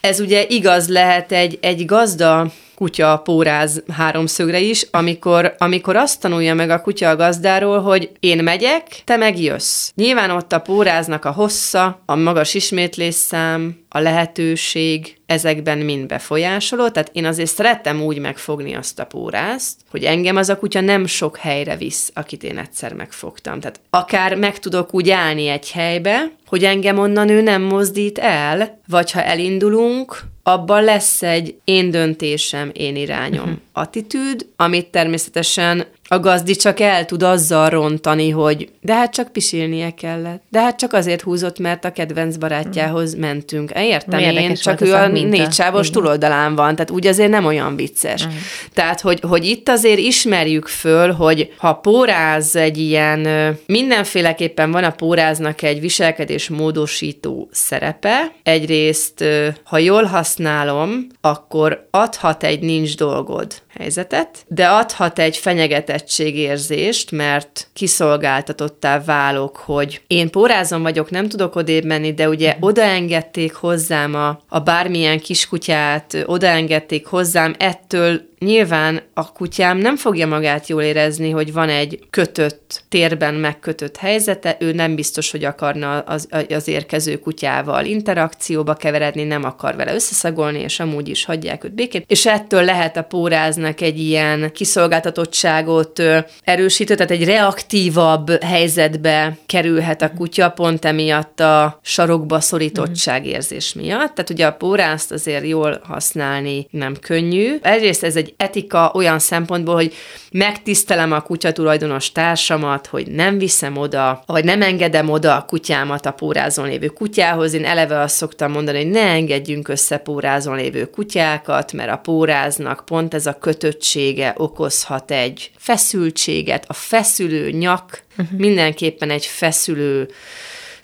[0.00, 6.54] Ez ugye igaz lehet egy, egy gazda kutya póráz háromszögre is, amikor, amikor azt tanulja
[6.54, 9.90] meg a kutya a gazdáról, hogy én megyek, te meg jössz.
[9.94, 17.10] Nyilván ott a póráznak a hossza, a magas ismétlésszám, a lehetőség ezekben mind befolyásoló, tehát
[17.12, 21.36] én azért szerettem úgy megfogni azt a pórázt, hogy engem az a kutya nem sok
[21.36, 23.60] helyre visz, akit én egyszer megfogtam.
[23.60, 28.80] Tehát akár meg tudok úgy állni egy helybe, hogy engem onnan ő nem mozdít el,
[28.86, 33.58] vagy ha elindulunk, abban lesz egy én döntésem, én irányom uh-huh.
[33.72, 39.90] attitűd, amit természetesen a gazdi csak el tud azzal rontani, hogy de hát csak pisilnie
[39.90, 40.42] kellett.
[40.48, 43.20] De hát csak azért húzott, mert a kedvenc barátjához mm.
[43.20, 43.70] mentünk.
[43.76, 48.26] Értem én, csak ő a négy sávos túloldalán van, tehát úgy azért nem olyan vicces.
[48.26, 48.30] Mm.
[48.72, 53.28] Tehát, hogy, hogy itt azért ismerjük föl, hogy ha póráz egy ilyen,
[53.66, 58.32] mindenféleképpen van a póráznak egy viselkedés módosító szerepe.
[58.42, 59.24] Egyrészt,
[59.64, 69.02] ha jól használom, akkor adhat egy nincs dolgod helyzetet, de adhat egy fenyegetettségérzést, mert kiszolgáltatottá
[69.04, 72.64] válok, hogy én pórázom vagyok, nem tudok odébb menni, de ugye mhm.
[72.64, 80.66] odaengedték hozzám a, a bármilyen kiskutyát, odaengedték hozzám, ettől nyilván a kutyám nem fogja magát
[80.66, 86.28] jól érezni, hogy van egy kötött, térben megkötött helyzete, ő nem biztos, hogy akarna az,
[86.48, 92.04] az érkező kutyával interakcióba keveredni, nem akar vele összeszagolni, és amúgy is hagyják őt békén.
[92.06, 96.02] És ettől lehet a póráznak egy ilyen kiszolgáltatottságot
[96.42, 104.14] erősítő, tehát egy reaktívabb helyzetbe kerülhet a kutya, pont emiatt a sarokba szorítottság érzés miatt.
[104.14, 107.56] Tehát ugye a pórázt azért jól használni nem könnyű.
[107.62, 109.94] Egyrészt ez egy egy etika olyan szempontból, hogy
[110.30, 116.06] megtisztelem a kutya tulajdonos társamat, hogy nem viszem oda, vagy nem engedem oda a kutyámat
[116.06, 117.52] a pórázon lévő kutyához.
[117.52, 122.84] Én eleve azt szoktam mondani, hogy ne engedjünk össze pórázon lévő kutyákat, mert a póráznak
[122.84, 126.64] pont ez a kötöttsége okozhat egy feszültséget.
[126.68, 128.38] A feszülő nyak uh-huh.
[128.38, 130.08] mindenképpen egy feszülő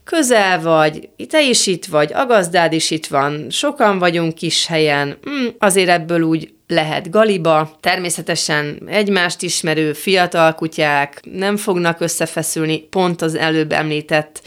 [0.05, 5.19] közel vagy, te is itt vagy, a gazdád is itt van, sokan vagyunk kis helyen,
[5.29, 7.77] mm, azért ebből úgy lehet galiba.
[7.81, 14.43] Természetesen egymást ismerő fiatal kutyák nem fognak összefeszülni, pont az előbb említett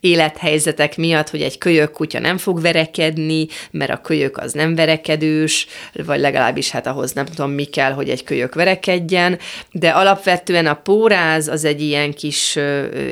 [0.00, 5.66] élethelyzetek miatt, hogy egy kölyök kutya nem fog verekedni, mert a kölyök az nem verekedős,
[5.92, 9.38] vagy legalábbis hát ahhoz nem tudom mi kell, hogy egy kölyök verekedjen,
[9.70, 12.56] de alapvetően a póráz az egy ilyen kis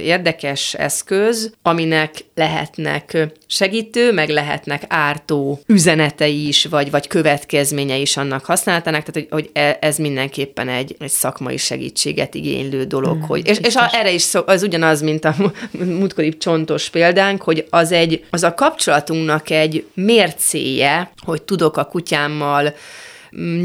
[0.02, 8.44] érdekes eszköz, aminek lehetnek segítő, meg lehetnek ártó üzenetei is, vagy, vagy következménye is annak
[8.44, 13.16] használatának, tehát hogy, hogy e, ez mindenképpen egy, egy szakmai segítséget igénylő dolog.
[13.16, 15.34] Mm, hogy, és, és a, erre is szó, az ugyanaz, mint a
[15.70, 22.74] múltkori csontos példánk, hogy az, egy, az a kapcsolatunknak egy mércéje, hogy tudok a kutyámmal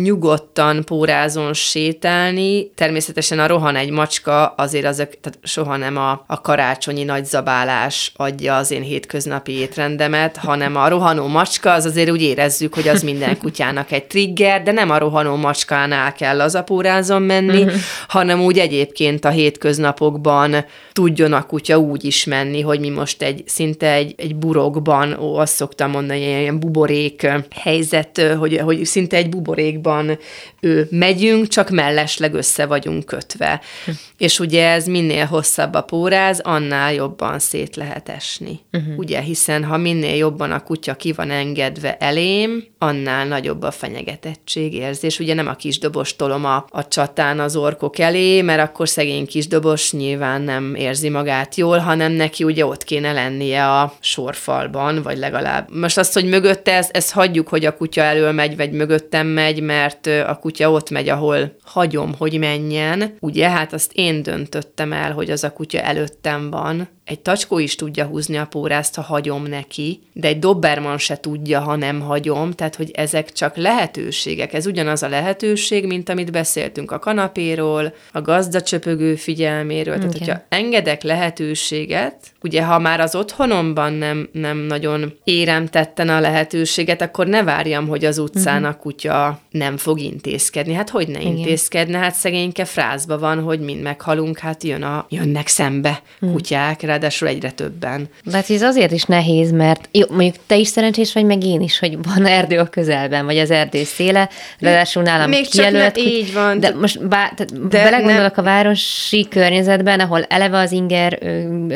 [0.02, 2.72] nyugodtan pórázon sétálni.
[2.76, 8.12] Természetesen a rohan egy macska, azért azok, tehát soha nem a, a karácsonyi nagy zabálás
[8.16, 13.04] adja az én hétköznapi étrendemet, hanem a rohanó macska, az azért úgy érezzük, hogy az
[13.04, 17.80] minden kutyának egy trigger, de nem a rohanó macskánál kell az a pórázon menni, uh-huh.
[18.08, 23.44] hanem úgy egyébként a hétköznapokban tudjon a kutya úgy is menni, hogy mi most egy
[23.46, 29.30] szinte egy, egy burokban, ó, azt szoktam mondani, ilyen buborék helyzet, hogy, hogy szinte egy
[29.30, 30.18] buborék buborékban
[30.60, 33.62] ő, megyünk, csak mellesleg össze vagyunk kötve.
[33.86, 33.92] Hm.
[34.18, 38.60] És ugye ez minél hosszabb a póráz, annál jobban szét lehet esni.
[38.72, 38.98] Uh-huh.
[38.98, 44.74] Ugye, hiszen ha minél jobban a kutya ki van engedve elém, annál nagyobb a fenyegetettség
[44.74, 45.20] érzés.
[45.20, 49.92] Ugye nem a kisdobos tolom a, a csatán az orkok elé, mert akkor szegény kisdobos
[49.92, 55.70] nyilván nem érzi magát jól, hanem neki ugye ott kéne lennie a sorfalban, vagy legalább.
[55.76, 59.51] Most azt, hogy mögötte, ezt, ezt hagyjuk, hogy a kutya elől megy, vagy mögöttem megy,
[59.60, 63.16] mert a kutya ott megy, ahol hagyom, hogy menjen.
[63.20, 67.76] Ugye, hát azt én döntöttem el, hogy az a kutya előttem van, egy tacskó is
[67.76, 72.52] tudja húzni a pórázt, ha hagyom neki, de egy dobberman se tudja, ha nem hagyom,
[72.52, 74.54] tehát hogy ezek csak lehetőségek.
[74.54, 79.96] Ez ugyanaz a lehetőség, mint amit beszéltünk a kanapéról, a gazdacsöpögő figyelméről.
[79.96, 80.10] Okay.
[80.10, 86.20] Tehát, hogyha engedek lehetőséget, ugye ha már az otthonomban nem, nem nagyon érem tetten a
[86.20, 88.76] lehetőséget, akkor ne várjam, hogy az utcán uh-huh.
[88.76, 90.74] a kutya nem fog intézkedni.
[90.74, 91.38] Hát hogy ne Igen.
[91.38, 91.98] intézkedne?
[91.98, 96.32] Hát szegényke frázba van, hogy mind meghalunk, hát jön a, jönnek szembe uh-huh.
[96.32, 98.10] kutyák, ráadásul egyre többen.
[98.32, 101.80] Hát ez azért is nehéz, mert jó, mondjuk te is szerencsés vagy, meg én is,
[101.80, 105.96] hogy van erdő a közelben, vagy az erdő széle, ráadásul nálam Még kijelölt.
[105.96, 106.60] csak ne, így van.
[106.60, 108.46] De most bá, tehát de belegondolok nem.
[108.46, 111.20] a városi környezetben, ahol eleve az inger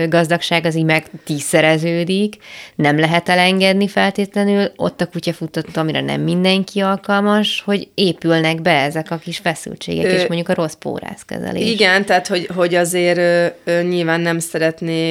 [0.10, 2.36] gazdagság az így meg tízszereződik,
[2.76, 9.12] nem lehet elengedni feltétlenül, ott a kutyafutott, amire nem mindenki alkalmas, hogy épülnek be ezek
[9.12, 11.70] a kis feszültségek, ö, és mondjuk a rossz pórászkezelés.
[11.70, 14.40] Igen, tehát hogy, hogy azért ö, ö, nyilván nem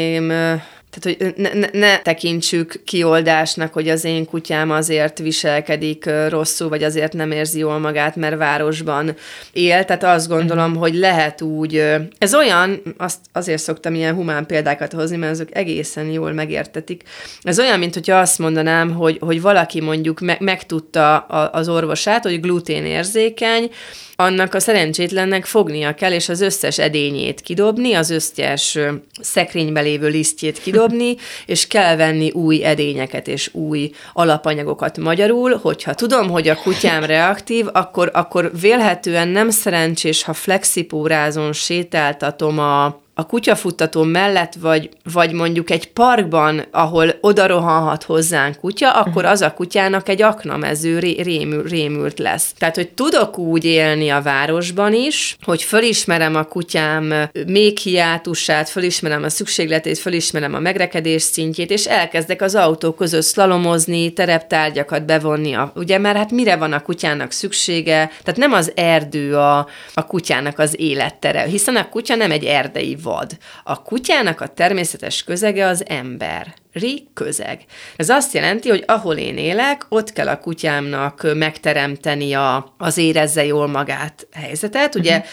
[0.04, 0.60] szeretném
[1.00, 6.82] tehát, hogy ne, ne, ne tekintsük kioldásnak, hogy az én kutyám azért viselkedik rosszul, vagy
[6.82, 9.14] azért nem érzi jól magát, mert városban
[9.52, 9.84] él.
[9.84, 10.80] Tehát azt gondolom, uh-huh.
[10.80, 11.82] hogy lehet úgy,
[12.18, 17.02] ez olyan, azt azért szoktam ilyen humán példákat hozni, mert azok egészen jól megértetik.
[17.42, 21.18] Ez olyan, mint hogyha azt mondanám, hogy, hogy valaki mondjuk me- megtudta
[21.52, 23.70] az orvosát, hogy gluténérzékeny,
[24.16, 28.78] annak a szerencsétlennek fognia kell, és az összes edényét kidobni, az összes
[29.20, 36.30] szekrénybe lévő lisztjét kidobni, és kell venni új edényeket és új alapanyagokat magyarul, hogyha tudom,
[36.30, 44.02] hogy a kutyám reaktív, akkor, akkor vélhetően nem szerencsés, ha flexipórázon sétáltatom a, a kutyafuttató
[44.02, 50.08] mellett, vagy, vagy mondjuk egy parkban, ahol oda rohanhat hozzánk kutya, akkor az a kutyának
[50.08, 52.52] egy aknamező ré, rémül, rémült lesz.
[52.58, 59.22] Tehát, hogy tudok úgy élni a városban is, hogy fölismerem a kutyám még hiátusát, fölismerem
[59.22, 65.54] a szükségletét, fölismerem a megrekedés szintjét, és elkezdek az autó között szlalomozni, tereptárgyakat bevonni.
[65.54, 68.10] A, ugye, mert hát mire van a kutyának szüksége?
[68.22, 72.96] Tehát nem az erdő a, a kutyának az élettere, hiszen a kutya nem egy erdei
[73.04, 73.36] vad.
[73.64, 76.54] A kutyának a természetes közege az ember.
[76.72, 77.64] Ri közeg.
[77.96, 83.44] Ez azt jelenti, hogy ahol én élek, ott kell a kutyámnak megteremteni a, az érezze
[83.44, 84.94] jól magát helyzetet.
[84.94, 85.30] Ugye uh-huh.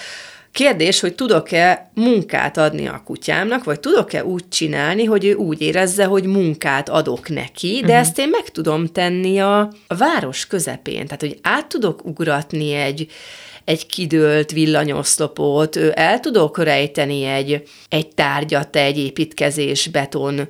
[0.51, 6.05] Kérdés, hogy tudok-e munkát adni a kutyámnak, vagy tudok-e úgy csinálni, hogy ő úgy érezze,
[6.05, 7.99] hogy munkát adok neki, de uh-huh.
[7.99, 11.05] ezt én meg tudom tenni a, a város közepén.
[11.05, 13.11] Tehát, hogy át tudok ugratni egy,
[13.65, 20.47] egy kidőlt villanyoszlopot, el tudok rejteni egy, egy tárgyat egy építkezés beton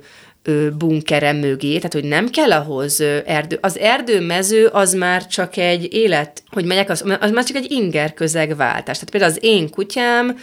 [0.78, 3.58] bunkere mögé, tehát hogy nem kell ahhoz erdő.
[3.60, 8.14] Az erdőmező az már csak egy élet, hogy megyek, az, az már csak egy inger
[8.14, 8.94] közegváltás.
[8.98, 10.38] Tehát például az én kutyám,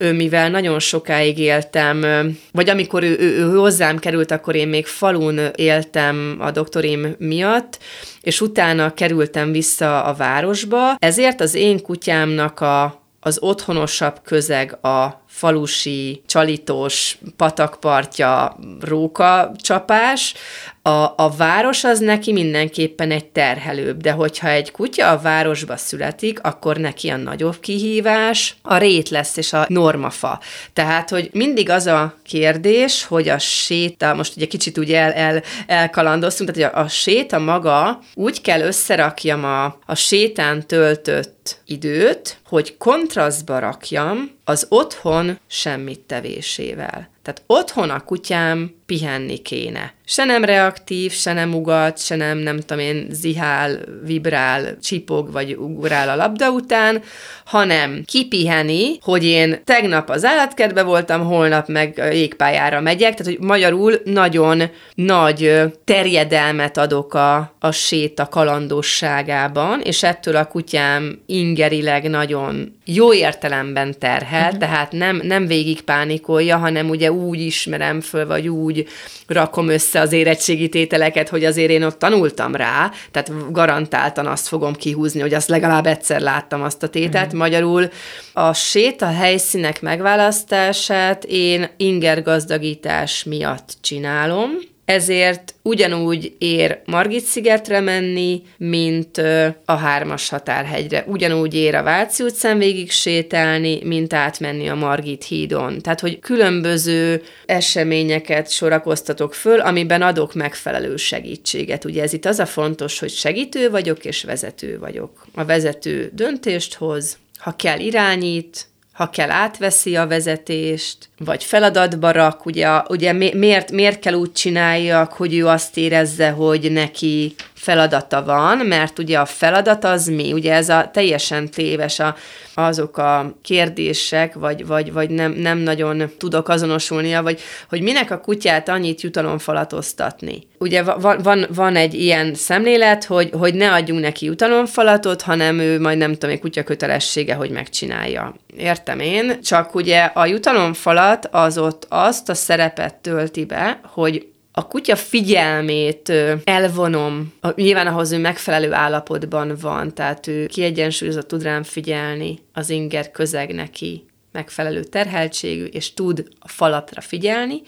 [0.00, 2.04] mivel nagyon sokáig éltem,
[2.52, 7.78] vagy amikor ő, ő, ő hozzám került, akkor én még falun éltem a doktorim miatt,
[8.20, 15.24] és utána kerültem vissza a városba, ezért az én kutyámnak a, az otthonosabb közeg a
[15.26, 20.34] falusi, csalitós, patakpartja, róka csapás,
[20.82, 26.42] a, a város az neki mindenképpen egy terhelőbb, de hogyha egy kutya a városba születik,
[26.42, 30.40] akkor neki a nagyobb kihívás a rét lesz és a normafa.
[30.72, 35.42] Tehát, hogy mindig az a kérdés, hogy a séta, most ugye kicsit úgy el, el,
[35.66, 42.38] elkalandoztunk, tehát hogy a, a séta maga úgy kell összerakjam a, a sétán töltött időt,
[42.48, 47.08] hogy kontrasztba rakjam az otthon semmit tevésével.
[47.22, 49.94] Tehát otthon a kutyám pihenni kéne.
[50.04, 55.54] Se nem reaktív, se nem ugat, se nem, nem tudom én, zihál, vibrál, csipog, vagy
[55.54, 57.02] ugrál a labda után,
[57.44, 64.00] hanem kipiheni, hogy én tegnap az állatkertbe voltam, holnap meg jégpályára megyek, tehát hogy magyarul
[64.04, 64.62] nagyon
[64.94, 73.98] nagy terjedelmet adok a, a séta kalandosságában, és ettől a kutyám ingerileg nagyon jó értelemben
[73.98, 74.58] terhel, uh-huh.
[74.58, 78.86] tehát nem, nem végig pánikolja, hanem ugye úgy ismerem föl, vagy úgy
[79.26, 84.74] rakom össze az érettségi tételeket, hogy azért én ott tanultam rá, tehát garantáltan azt fogom
[84.74, 87.24] kihúzni, hogy azt legalább egyszer láttam azt a tételt.
[87.24, 87.40] Uh-huh.
[87.40, 87.88] Magyarul
[88.32, 94.50] a séta helyszínek megválasztását én ingergazdagítás miatt csinálom,
[94.90, 99.16] ezért ugyanúgy ér Margit szigetre menni, mint
[99.64, 101.04] a hármas határhegyre.
[101.06, 105.80] Ugyanúgy ér a Váci utcán végig sétálni, mint átmenni a Margit hídon.
[105.80, 111.84] Tehát, hogy különböző eseményeket sorakoztatok föl, amiben adok megfelelő segítséget.
[111.84, 115.26] Ugye ez itt az a fontos, hogy segítő vagyok és vezető vagyok.
[115.34, 122.46] A vezető döntést hoz, ha kell irányít, ha kell átveszi a vezetést, vagy feladatba rak,
[122.46, 128.58] ugye, ugye miért, miért kell úgy csináljak, hogy ő azt érezze, hogy neki feladata van,
[128.58, 130.32] mert ugye a feladat az mi?
[130.32, 132.16] Ugye ez a teljesen téves a,
[132.54, 138.20] azok a kérdések, vagy, vagy, vagy nem, nem nagyon tudok azonosulnia, vagy hogy minek a
[138.20, 140.48] kutyát annyit jutalomfalatoztatni.
[140.58, 145.80] Ugye van, van, van egy ilyen szemlélet, hogy, hogy ne adjunk neki jutalomfalatot, hanem ő
[145.80, 148.34] majd nem tudom, egy kutya kötelessége, hogy megcsinálja.
[148.56, 154.28] Értem én, csak ugye a jutalomfalat feladat az ott azt a szerepet tölti be, hogy
[154.52, 156.12] a kutya figyelmét
[156.44, 163.10] elvonom, nyilván ahhoz ő megfelelő állapotban van, tehát ő kiegyensúlyozott tud rám figyelni, az inger
[163.10, 167.62] közeg neki megfelelő terheltségű, és tud a falatra figyelni,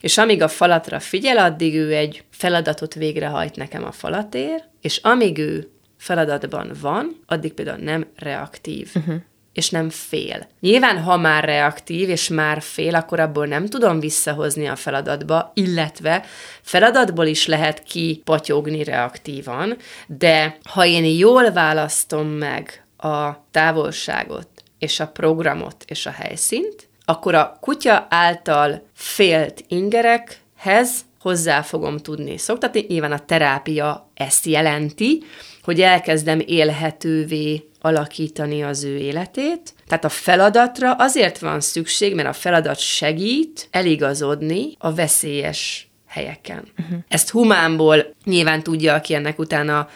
[0.00, 5.38] és amíg a falatra figyel, addig ő egy feladatot végrehajt nekem a falatér, és amíg
[5.38, 8.90] ő feladatban van, addig például nem reaktív.
[8.94, 9.14] Uh-huh
[9.54, 10.48] és nem fél.
[10.60, 16.24] Nyilván, ha már reaktív, és már fél, akkor abból nem tudom visszahozni a feladatba, illetve
[16.62, 19.76] feladatból is lehet kipatyogni reaktívan,
[20.06, 24.48] de ha én jól választom meg a távolságot,
[24.78, 32.38] és a programot, és a helyszínt, akkor a kutya által félt ingerekhez hozzá fogom tudni
[32.38, 32.84] szoktatni.
[32.88, 35.22] Nyilván a terápia ezt jelenti,
[35.62, 39.74] hogy elkezdem élhetővé alakítani az ő életét.
[39.86, 46.68] Tehát a feladatra azért van szükség, mert a feladat segít eligazodni a veszélyes helyeken.
[46.78, 46.98] Uh-huh.
[47.08, 49.88] Ezt humánból nyilván tudja, aki ennek utána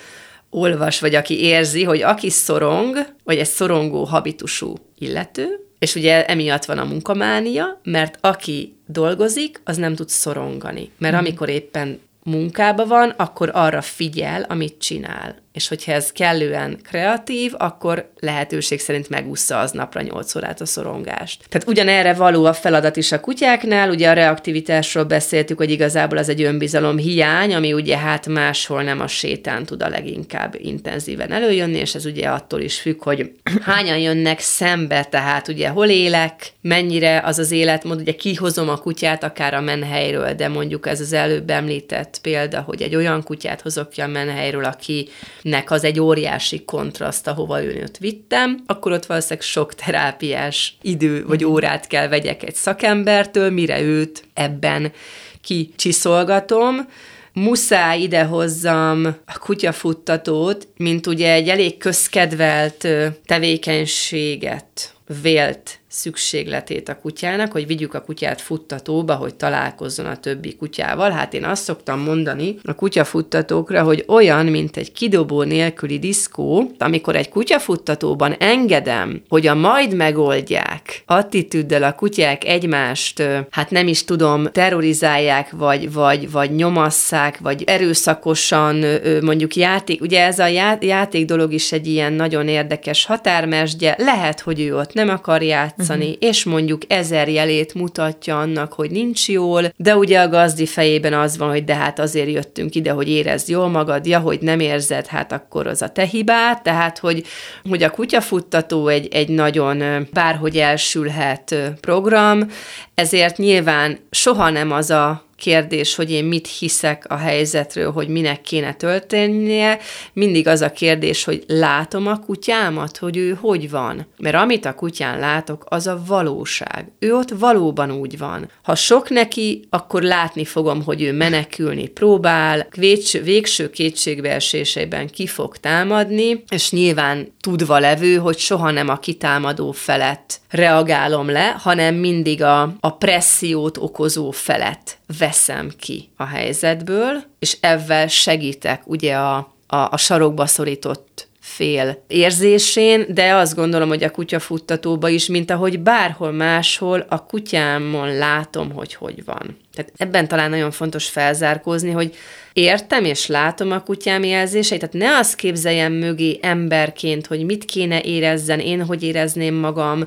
[0.50, 5.46] olvas, vagy aki érzi, hogy aki szorong, vagy egy szorongó habitusú illető,
[5.78, 10.90] és ugye emiatt van a munkamánia, mert aki dolgozik, az nem tud szorongani.
[10.98, 11.28] Mert uh-huh.
[11.28, 18.10] amikor éppen munkába van, akkor arra figyel, amit csinál és hogyha ez kellően kreatív, akkor
[18.20, 21.44] lehetőség szerint megúszza az napra 8 órát a szorongást.
[21.48, 26.28] Tehát ugyanerre való a feladat is a kutyáknál, ugye a reaktivitásról beszéltük, hogy igazából az
[26.28, 31.78] egy önbizalom hiány, ami ugye hát máshol nem a sétán tud a leginkább intenzíven előjönni,
[31.78, 33.30] és ez ugye attól is függ, hogy
[33.70, 39.24] hányan jönnek szembe, tehát ugye hol élek, mennyire az az életmód, ugye kihozom a kutyát
[39.24, 43.90] akár a menhelyről, de mondjuk ez az előbb említett példa, hogy egy olyan kutyát hozok
[43.90, 45.08] ki a menhelyről, aki
[45.48, 51.24] nek az egy óriási kontraszt, ahova ő ott vittem, akkor ott valószínűleg sok terápiás idő
[51.26, 51.50] vagy mhm.
[51.50, 54.92] órát kell vegyek egy szakembertől, mire őt ebben
[55.40, 56.88] kicsiszolgatom,
[57.32, 62.88] muszáj idehozzam a kutyafuttatót, mint ugye egy elég közkedvelt
[63.24, 64.92] tevékenységet
[65.22, 71.10] vélt szükségletét a kutyának, hogy vigyük a kutyát futtatóba, hogy találkozzon a többi kutyával.
[71.10, 77.16] Hát én azt szoktam mondani a kutyafuttatókra, hogy olyan, mint egy kidobó nélküli diszkó, amikor
[77.16, 84.46] egy kutyafuttatóban engedem, hogy a majd megoldják attitűddel a kutyák egymást, hát nem is tudom,
[84.52, 88.84] terrorizálják, vagy, vagy, vagy nyomasszák, vagy erőszakosan
[89.22, 90.46] mondjuk játék, ugye ez a
[90.80, 95.77] játék dolog is egy ilyen nagyon érdekes határmesdje, lehet, hogy ő ott nem akar játszani,
[95.78, 96.28] játszani, uh-huh.
[96.28, 101.38] és mondjuk ezer jelét mutatja annak, hogy nincs jól, de ugye a gazdi fejében az
[101.38, 105.06] van, hogy de hát azért jöttünk ide, hogy érezd jól magad, ja, hogy nem érzed,
[105.06, 107.24] hát akkor az a te hibád, tehát hogy,
[107.68, 112.50] hogy a kutyafuttató egy, egy nagyon bárhogy elsülhet program,
[112.94, 118.40] ezért nyilván soha nem az a kérdés, hogy én mit hiszek a helyzetről, hogy minek
[118.40, 119.78] kéne történnie,
[120.12, 124.06] mindig az a kérdés, hogy látom a kutyámat, hogy ő hogy van.
[124.16, 126.90] Mert amit a kutyán látok, az a valóság.
[126.98, 128.50] Ő ott valóban úgy van.
[128.62, 135.56] Ha sok neki, akkor látni fogom, hogy ő menekülni próbál, végső, végső kétségbeesésében ki fog
[135.56, 142.42] támadni, és nyilván tudva levő, hogy soha nem a kitámadó felett reagálom le, hanem mindig
[142.42, 149.36] a, a pressziót okozó felett veszem ki a helyzetből, és ezzel segítek ugye a,
[149.66, 155.80] a, a sarokba szorított fél érzésén, de azt gondolom, hogy a kutyafuttatóba is, mint ahogy
[155.80, 159.56] bárhol máshol, a kutyámon látom, hogy hogy van.
[159.74, 162.14] Tehát ebben talán nagyon fontos felzárkózni, hogy
[162.52, 168.02] értem és látom a kutyám jelzéseit, tehát ne azt képzeljem mögé emberként, hogy mit kéne
[168.02, 170.06] érezzen, én hogy érezném magam,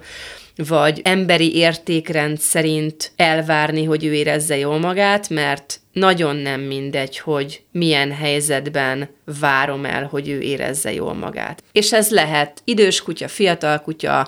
[0.55, 7.61] vagy emberi értékrend szerint elvárni, hogy ő érezze jól magát, mert nagyon nem mindegy, hogy
[7.71, 11.63] milyen helyzetben várom el, hogy ő érezze jól magát.
[11.71, 14.27] És ez lehet idős kutya, fiatal kutya,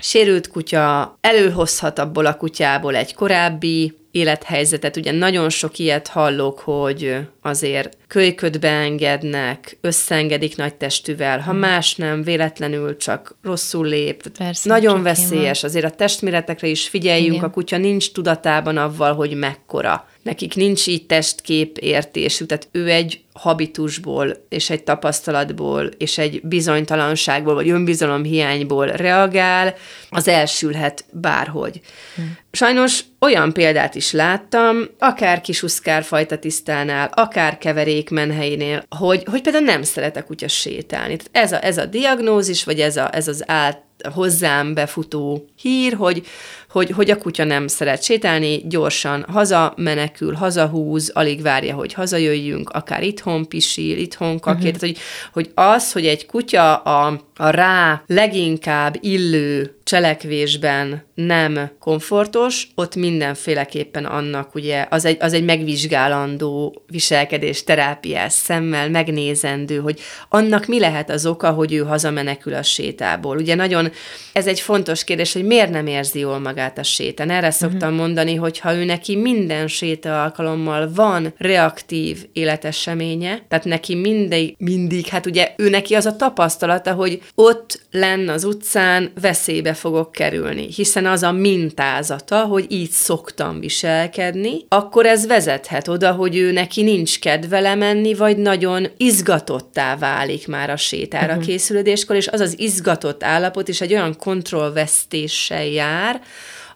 [0.00, 4.96] sérült kutya, előhozhat abból a kutyából egy korábbi élethelyzetet.
[4.96, 11.60] Ugye nagyon sok ilyet hallok, hogy azért kölyködbe engednek, összeengedik nagy testűvel, ha hmm.
[11.60, 14.28] más nem, véletlenül csak rosszul lép.
[14.38, 17.44] Persze, nagyon veszélyes, azért a testméretekre is figyeljünk, Igen.
[17.44, 23.20] a kutya nincs tudatában avval, hogy mekkora nekik nincs így testkép értésük, tehát ő egy
[23.32, 29.74] habitusból, és egy tapasztalatból, és egy bizonytalanságból, vagy önbizalom hiányból reagál,
[30.10, 31.80] az elsülhet bárhogy.
[32.14, 32.22] Hm.
[32.52, 39.82] Sajnos olyan példát is láttam, akár kisuszkárfajta tisztánál, akár keverék menhelyénél, hogy, hogy például nem
[39.82, 41.16] szeret a kutya sétálni.
[41.16, 45.94] Tehát ez a, ez a diagnózis, vagy ez, a, ez az át hozzám befutó hír,
[45.94, 46.26] hogy,
[46.70, 52.70] hogy, hogy a kutya nem szeret sétálni, gyorsan haza menekül, hazahúz, alig várja, hogy hazajöjjünk,
[52.70, 54.64] akár itthon pisil, itthon kakér.
[54.64, 54.78] Uh-huh.
[54.78, 54.98] Tehát, hogy,
[55.32, 64.04] hogy az, hogy egy kutya a, a rá leginkább illő cselekvésben nem komfortos, ott mindenféleképpen
[64.04, 71.10] annak ugye az egy, az egy megvizsgálandó viselkedés, terápiás szemmel megnézendő, hogy annak mi lehet
[71.10, 73.36] az oka, hogy ő hazamenekül a sétából.
[73.36, 73.90] Ugye nagyon,
[74.32, 77.30] ez egy fontos kérdés, hogy miért nem érzi jól magát a sétán.
[77.30, 77.96] Erre szoktam uh-huh.
[77.96, 85.06] mondani, hogy ha ő neki minden séta alkalommal van reaktív életeseménye, tehát neki mindig, mindig,
[85.06, 90.66] hát ugye ő neki az a tapasztalata, hogy ott lenn az utcán veszélybe fogok kerülni,
[90.72, 96.82] hiszen az a mintázata, hogy így szoktam viselkedni, akkor ez vezethet oda, hogy ő neki
[96.82, 101.44] nincs kedve lemenni, vagy nagyon izgatottá válik már a sétára uh-huh.
[101.44, 106.20] készülődéskor, és az az izgatott állapot is egy olyan kontrollvesztéssel jár,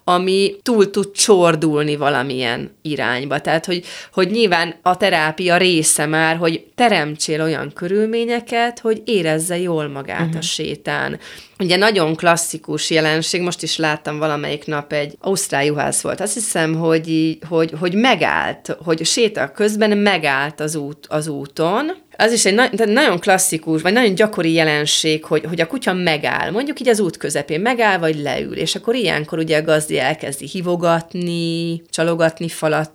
[0.04, 3.40] ami túl tud csordulni valamilyen irányba.
[3.40, 9.88] Tehát, hogy, hogy nyilván a terápia része már, hogy teremtsél olyan körülményeket, hogy érezze jól
[9.88, 10.34] magát uh-huh.
[10.34, 10.44] a mhm.
[10.44, 11.18] sétán.
[11.58, 16.74] Ugye nagyon klasszikus jelenség, most is láttam valamelyik nap egy ausztrál juhász volt, azt hiszem,
[16.74, 22.54] hogy, hogy, hogy megállt, hogy séta közben megállt az, út, az úton, az is egy
[22.54, 27.00] na- nagyon klasszikus, vagy nagyon gyakori jelenség, hogy, hogy a kutya megáll, mondjuk így az
[27.00, 32.48] út közepén megáll, vagy leül, és akkor ilyenkor ugye a gazdi elkezdi hivogatni, csalogatni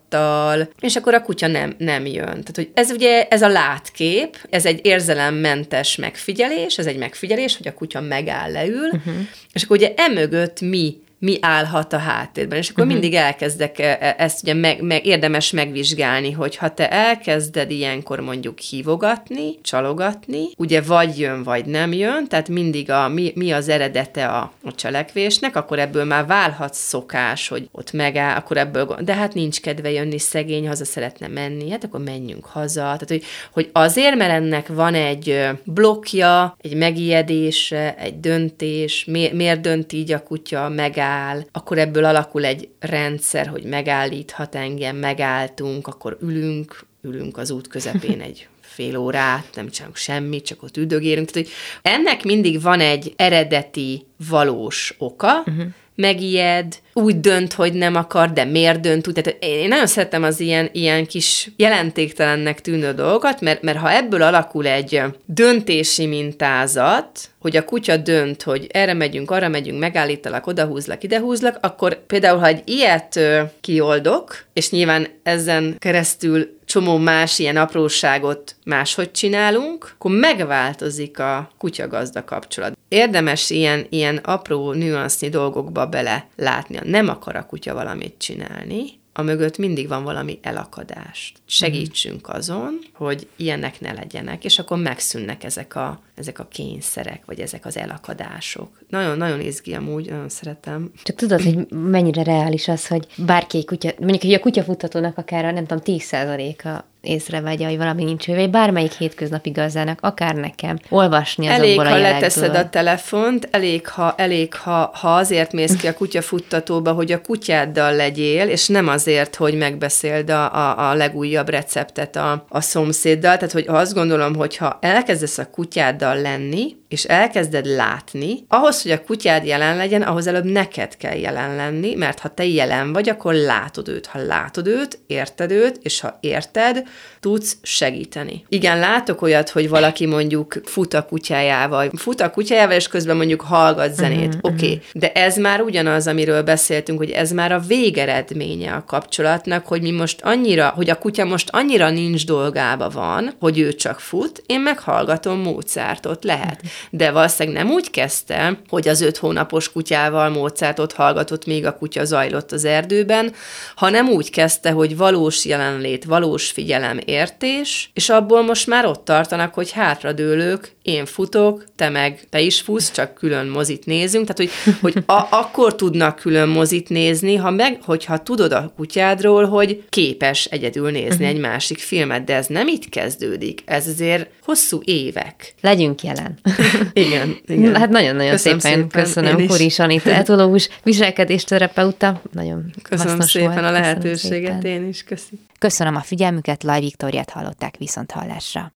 [0.10, 2.26] falattal, és akkor a kutya nem, nem jön.
[2.26, 7.68] Tehát, hogy ez ugye, ez a látkép, ez egy érzelemmentes megfigyelés, ez egy megfigyelés, hogy
[7.68, 9.14] a kutya megáll, leül, uh-huh.
[9.54, 12.58] és akkor ugye emögött mi mi állhat a háttérben.
[12.58, 13.00] És akkor uh-huh.
[13.00, 18.20] mindig elkezdek e, e, ezt ugye meg, meg, érdemes megvizsgálni, hogy ha te elkezded ilyenkor
[18.20, 23.70] mondjuk hívogatni, csalogatni, ugye vagy jön, vagy nem jön, tehát mindig a, mi, mi az
[23.70, 29.14] eredete a, a cselekvésnek, akkor ebből már válhat szokás, hogy ott megáll, akkor ebből, de
[29.14, 32.82] hát nincs kedve jönni, szegény, haza szeretne menni, hát akkor menjünk haza.
[32.82, 39.62] Tehát, hogy, hogy azért, mert ennek van egy blokja, egy megijedése, egy döntés, mi, miért
[39.62, 45.88] dönt így a kutya, megáll, megáll, akkor ebből alakul egy rendszer, hogy megállíthat engem, megálltunk,
[45.88, 51.30] akkor ülünk, ülünk az út közepén egy fél órát, nem csinálunk semmit, csak ott üdögérünk.
[51.30, 55.66] Tehát, hogy ennek mindig van egy eredeti, valós oka, uh-huh
[56.00, 59.14] megijed, úgy dönt, hogy nem akar, de miért dönt úgy.
[59.14, 64.22] Tehát én nagyon szeretem az ilyen, ilyen kis jelentéktelennek tűnő dolgokat, mert, mert ha ebből
[64.22, 71.04] alakul egy döntési mintázat, hogy a kutya dönt, hogy erre megyünk, arra megyünk, megállítalak, odahúzlak,
[71.04, 73.20] idehúzlak, akkor például, ha egy ilyet
[73.62, 82.24] kioldok, és nyilván ezen keresztül csomó más ilyen apróságot máshogy csinálunk, akkor megváltozik a kutya-gazda
[82.24, 82.78] kapcsolat.
[82.88, 86.80] Érdemes ilyen, ilyen apró nüansznyi dolgokba bele látni.
[86.84, 91.34] Nem akar a kutya valamit csinálni, a mögött mindig van valami elakadás.
[91.46, 97.40] Segítsünk azon, hogy ilyenek ne legyenek, és akkor megszűnnek ezek a, ezek a kényszerek, vagy
[97.40, 98.80] ezek az elakadások.
[98.90, 100.92] Nagyon-nagyon izgi amúgy, nagyon szeretem.
[101.04, 105.52] Csak tudod, hogy mennyire reális az, hogy bárki kutya, mondjuk, hogy a kutyafutatónak akár a,
[105.52, 111.48] nem tudom, 10%-a észrevegye, hogy valami nincs ő, vagy bármelyik hétköznapi gazdának, akár nekem, olvasni
[111.48, 115.88] azokból elég, a ha leteszed a telefont, elég, ha, elég ha, ha azért mész ki
[115.88, 121.50] a kutyafuttatóba, hogy a kutyáddal legyél, és nem azért, hogy megbeszéld a, a, a legújabb
[121.50, 127.04] receptet a, a szomszéddal, tehát hogy azt gondolom, hogy ha elkezdesz a kutyáddal lenni, és
[127.04, 132.20] elkezded látni, ahhoz, hogy a kutyád jelen legyen, ahhoz előbb neked kell jelen lenni, mert
[132.20, 134.06] ha te jelen vagy, akkor látod őt.
[134.06, 136.84] Ha látod őt, érted őt, és ha érted,
[137.20, 138.46] tudsz segíteni.
[138.50, 143.42] Igen, látok olyat, hogy valaki mondjuk fut a kutyájával, fut a kutyájával, és közben mondjuk
[143.42, 144.36] hallgat zenét.
[144.36, 144.82] Uh-huh, Oké, okay.
[144.94, 149.92] de ez már ugyanaz, amiről beszéltünk, hogy ez már a végeredménye a kapcsolatnak, hogy mi
[149.92, 154.60] most annyira, hogy a kutya most annyira nincs dolgába van, hogy ő csak fut, én
[154.60, 156.56] meghallgatom Mozartot, lehet.
[156.56, 156.79] Uh-huh.
[156.90, 162.06] De valószínűleg nem úgy kezdte, hogy az öt hónapos kutyával Mozartot hallgatott, még a kutya
[162.06, 163.34] zajlott az erdőben,
[163.76, 169.54] hanem úgy kezdte, hogy valós jelenlét, valós figyelem, értés, és abból most már ott tartanak,
[169.54, 174.76] hogy hátradőlők, én futok, te meg, te is fusz, csak külön mozit nézünk, tehát hogy,
[174.82, 180.46] hogy a, akkor tudnak külön mozit nézni, ha meg, hogyha tudod a kutyádról, hogy képes
[180.46, 181.28] egyedül nézni uh-huh.
[181.28, 185.54] egy másik filmet, de ez nem itt kezdődik, ez azért hosszú évek.
[185.62, 186.40] Legyünk jelen.
[186.94, 187.76] igen, igen.
[187.76, 193.66] Hát nagyon-nagyon szépen, szépen köszönöm Kuris Anita, etológus viselkedésterapeuta, nagyon Köszönöm szépen volt.
[193.66, 194.82] a lehetőséget, szépen.
[194.82, 195.46] én is köszönöm.
[195.60, 198.72] Köszönöm a figyelmüket, Laj Viktoriát hallották viszont hallásra.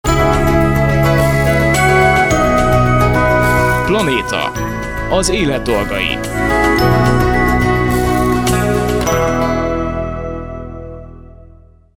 [3.86, 4.52] Planéta
[5.10, 6.18] Az élet dolgai.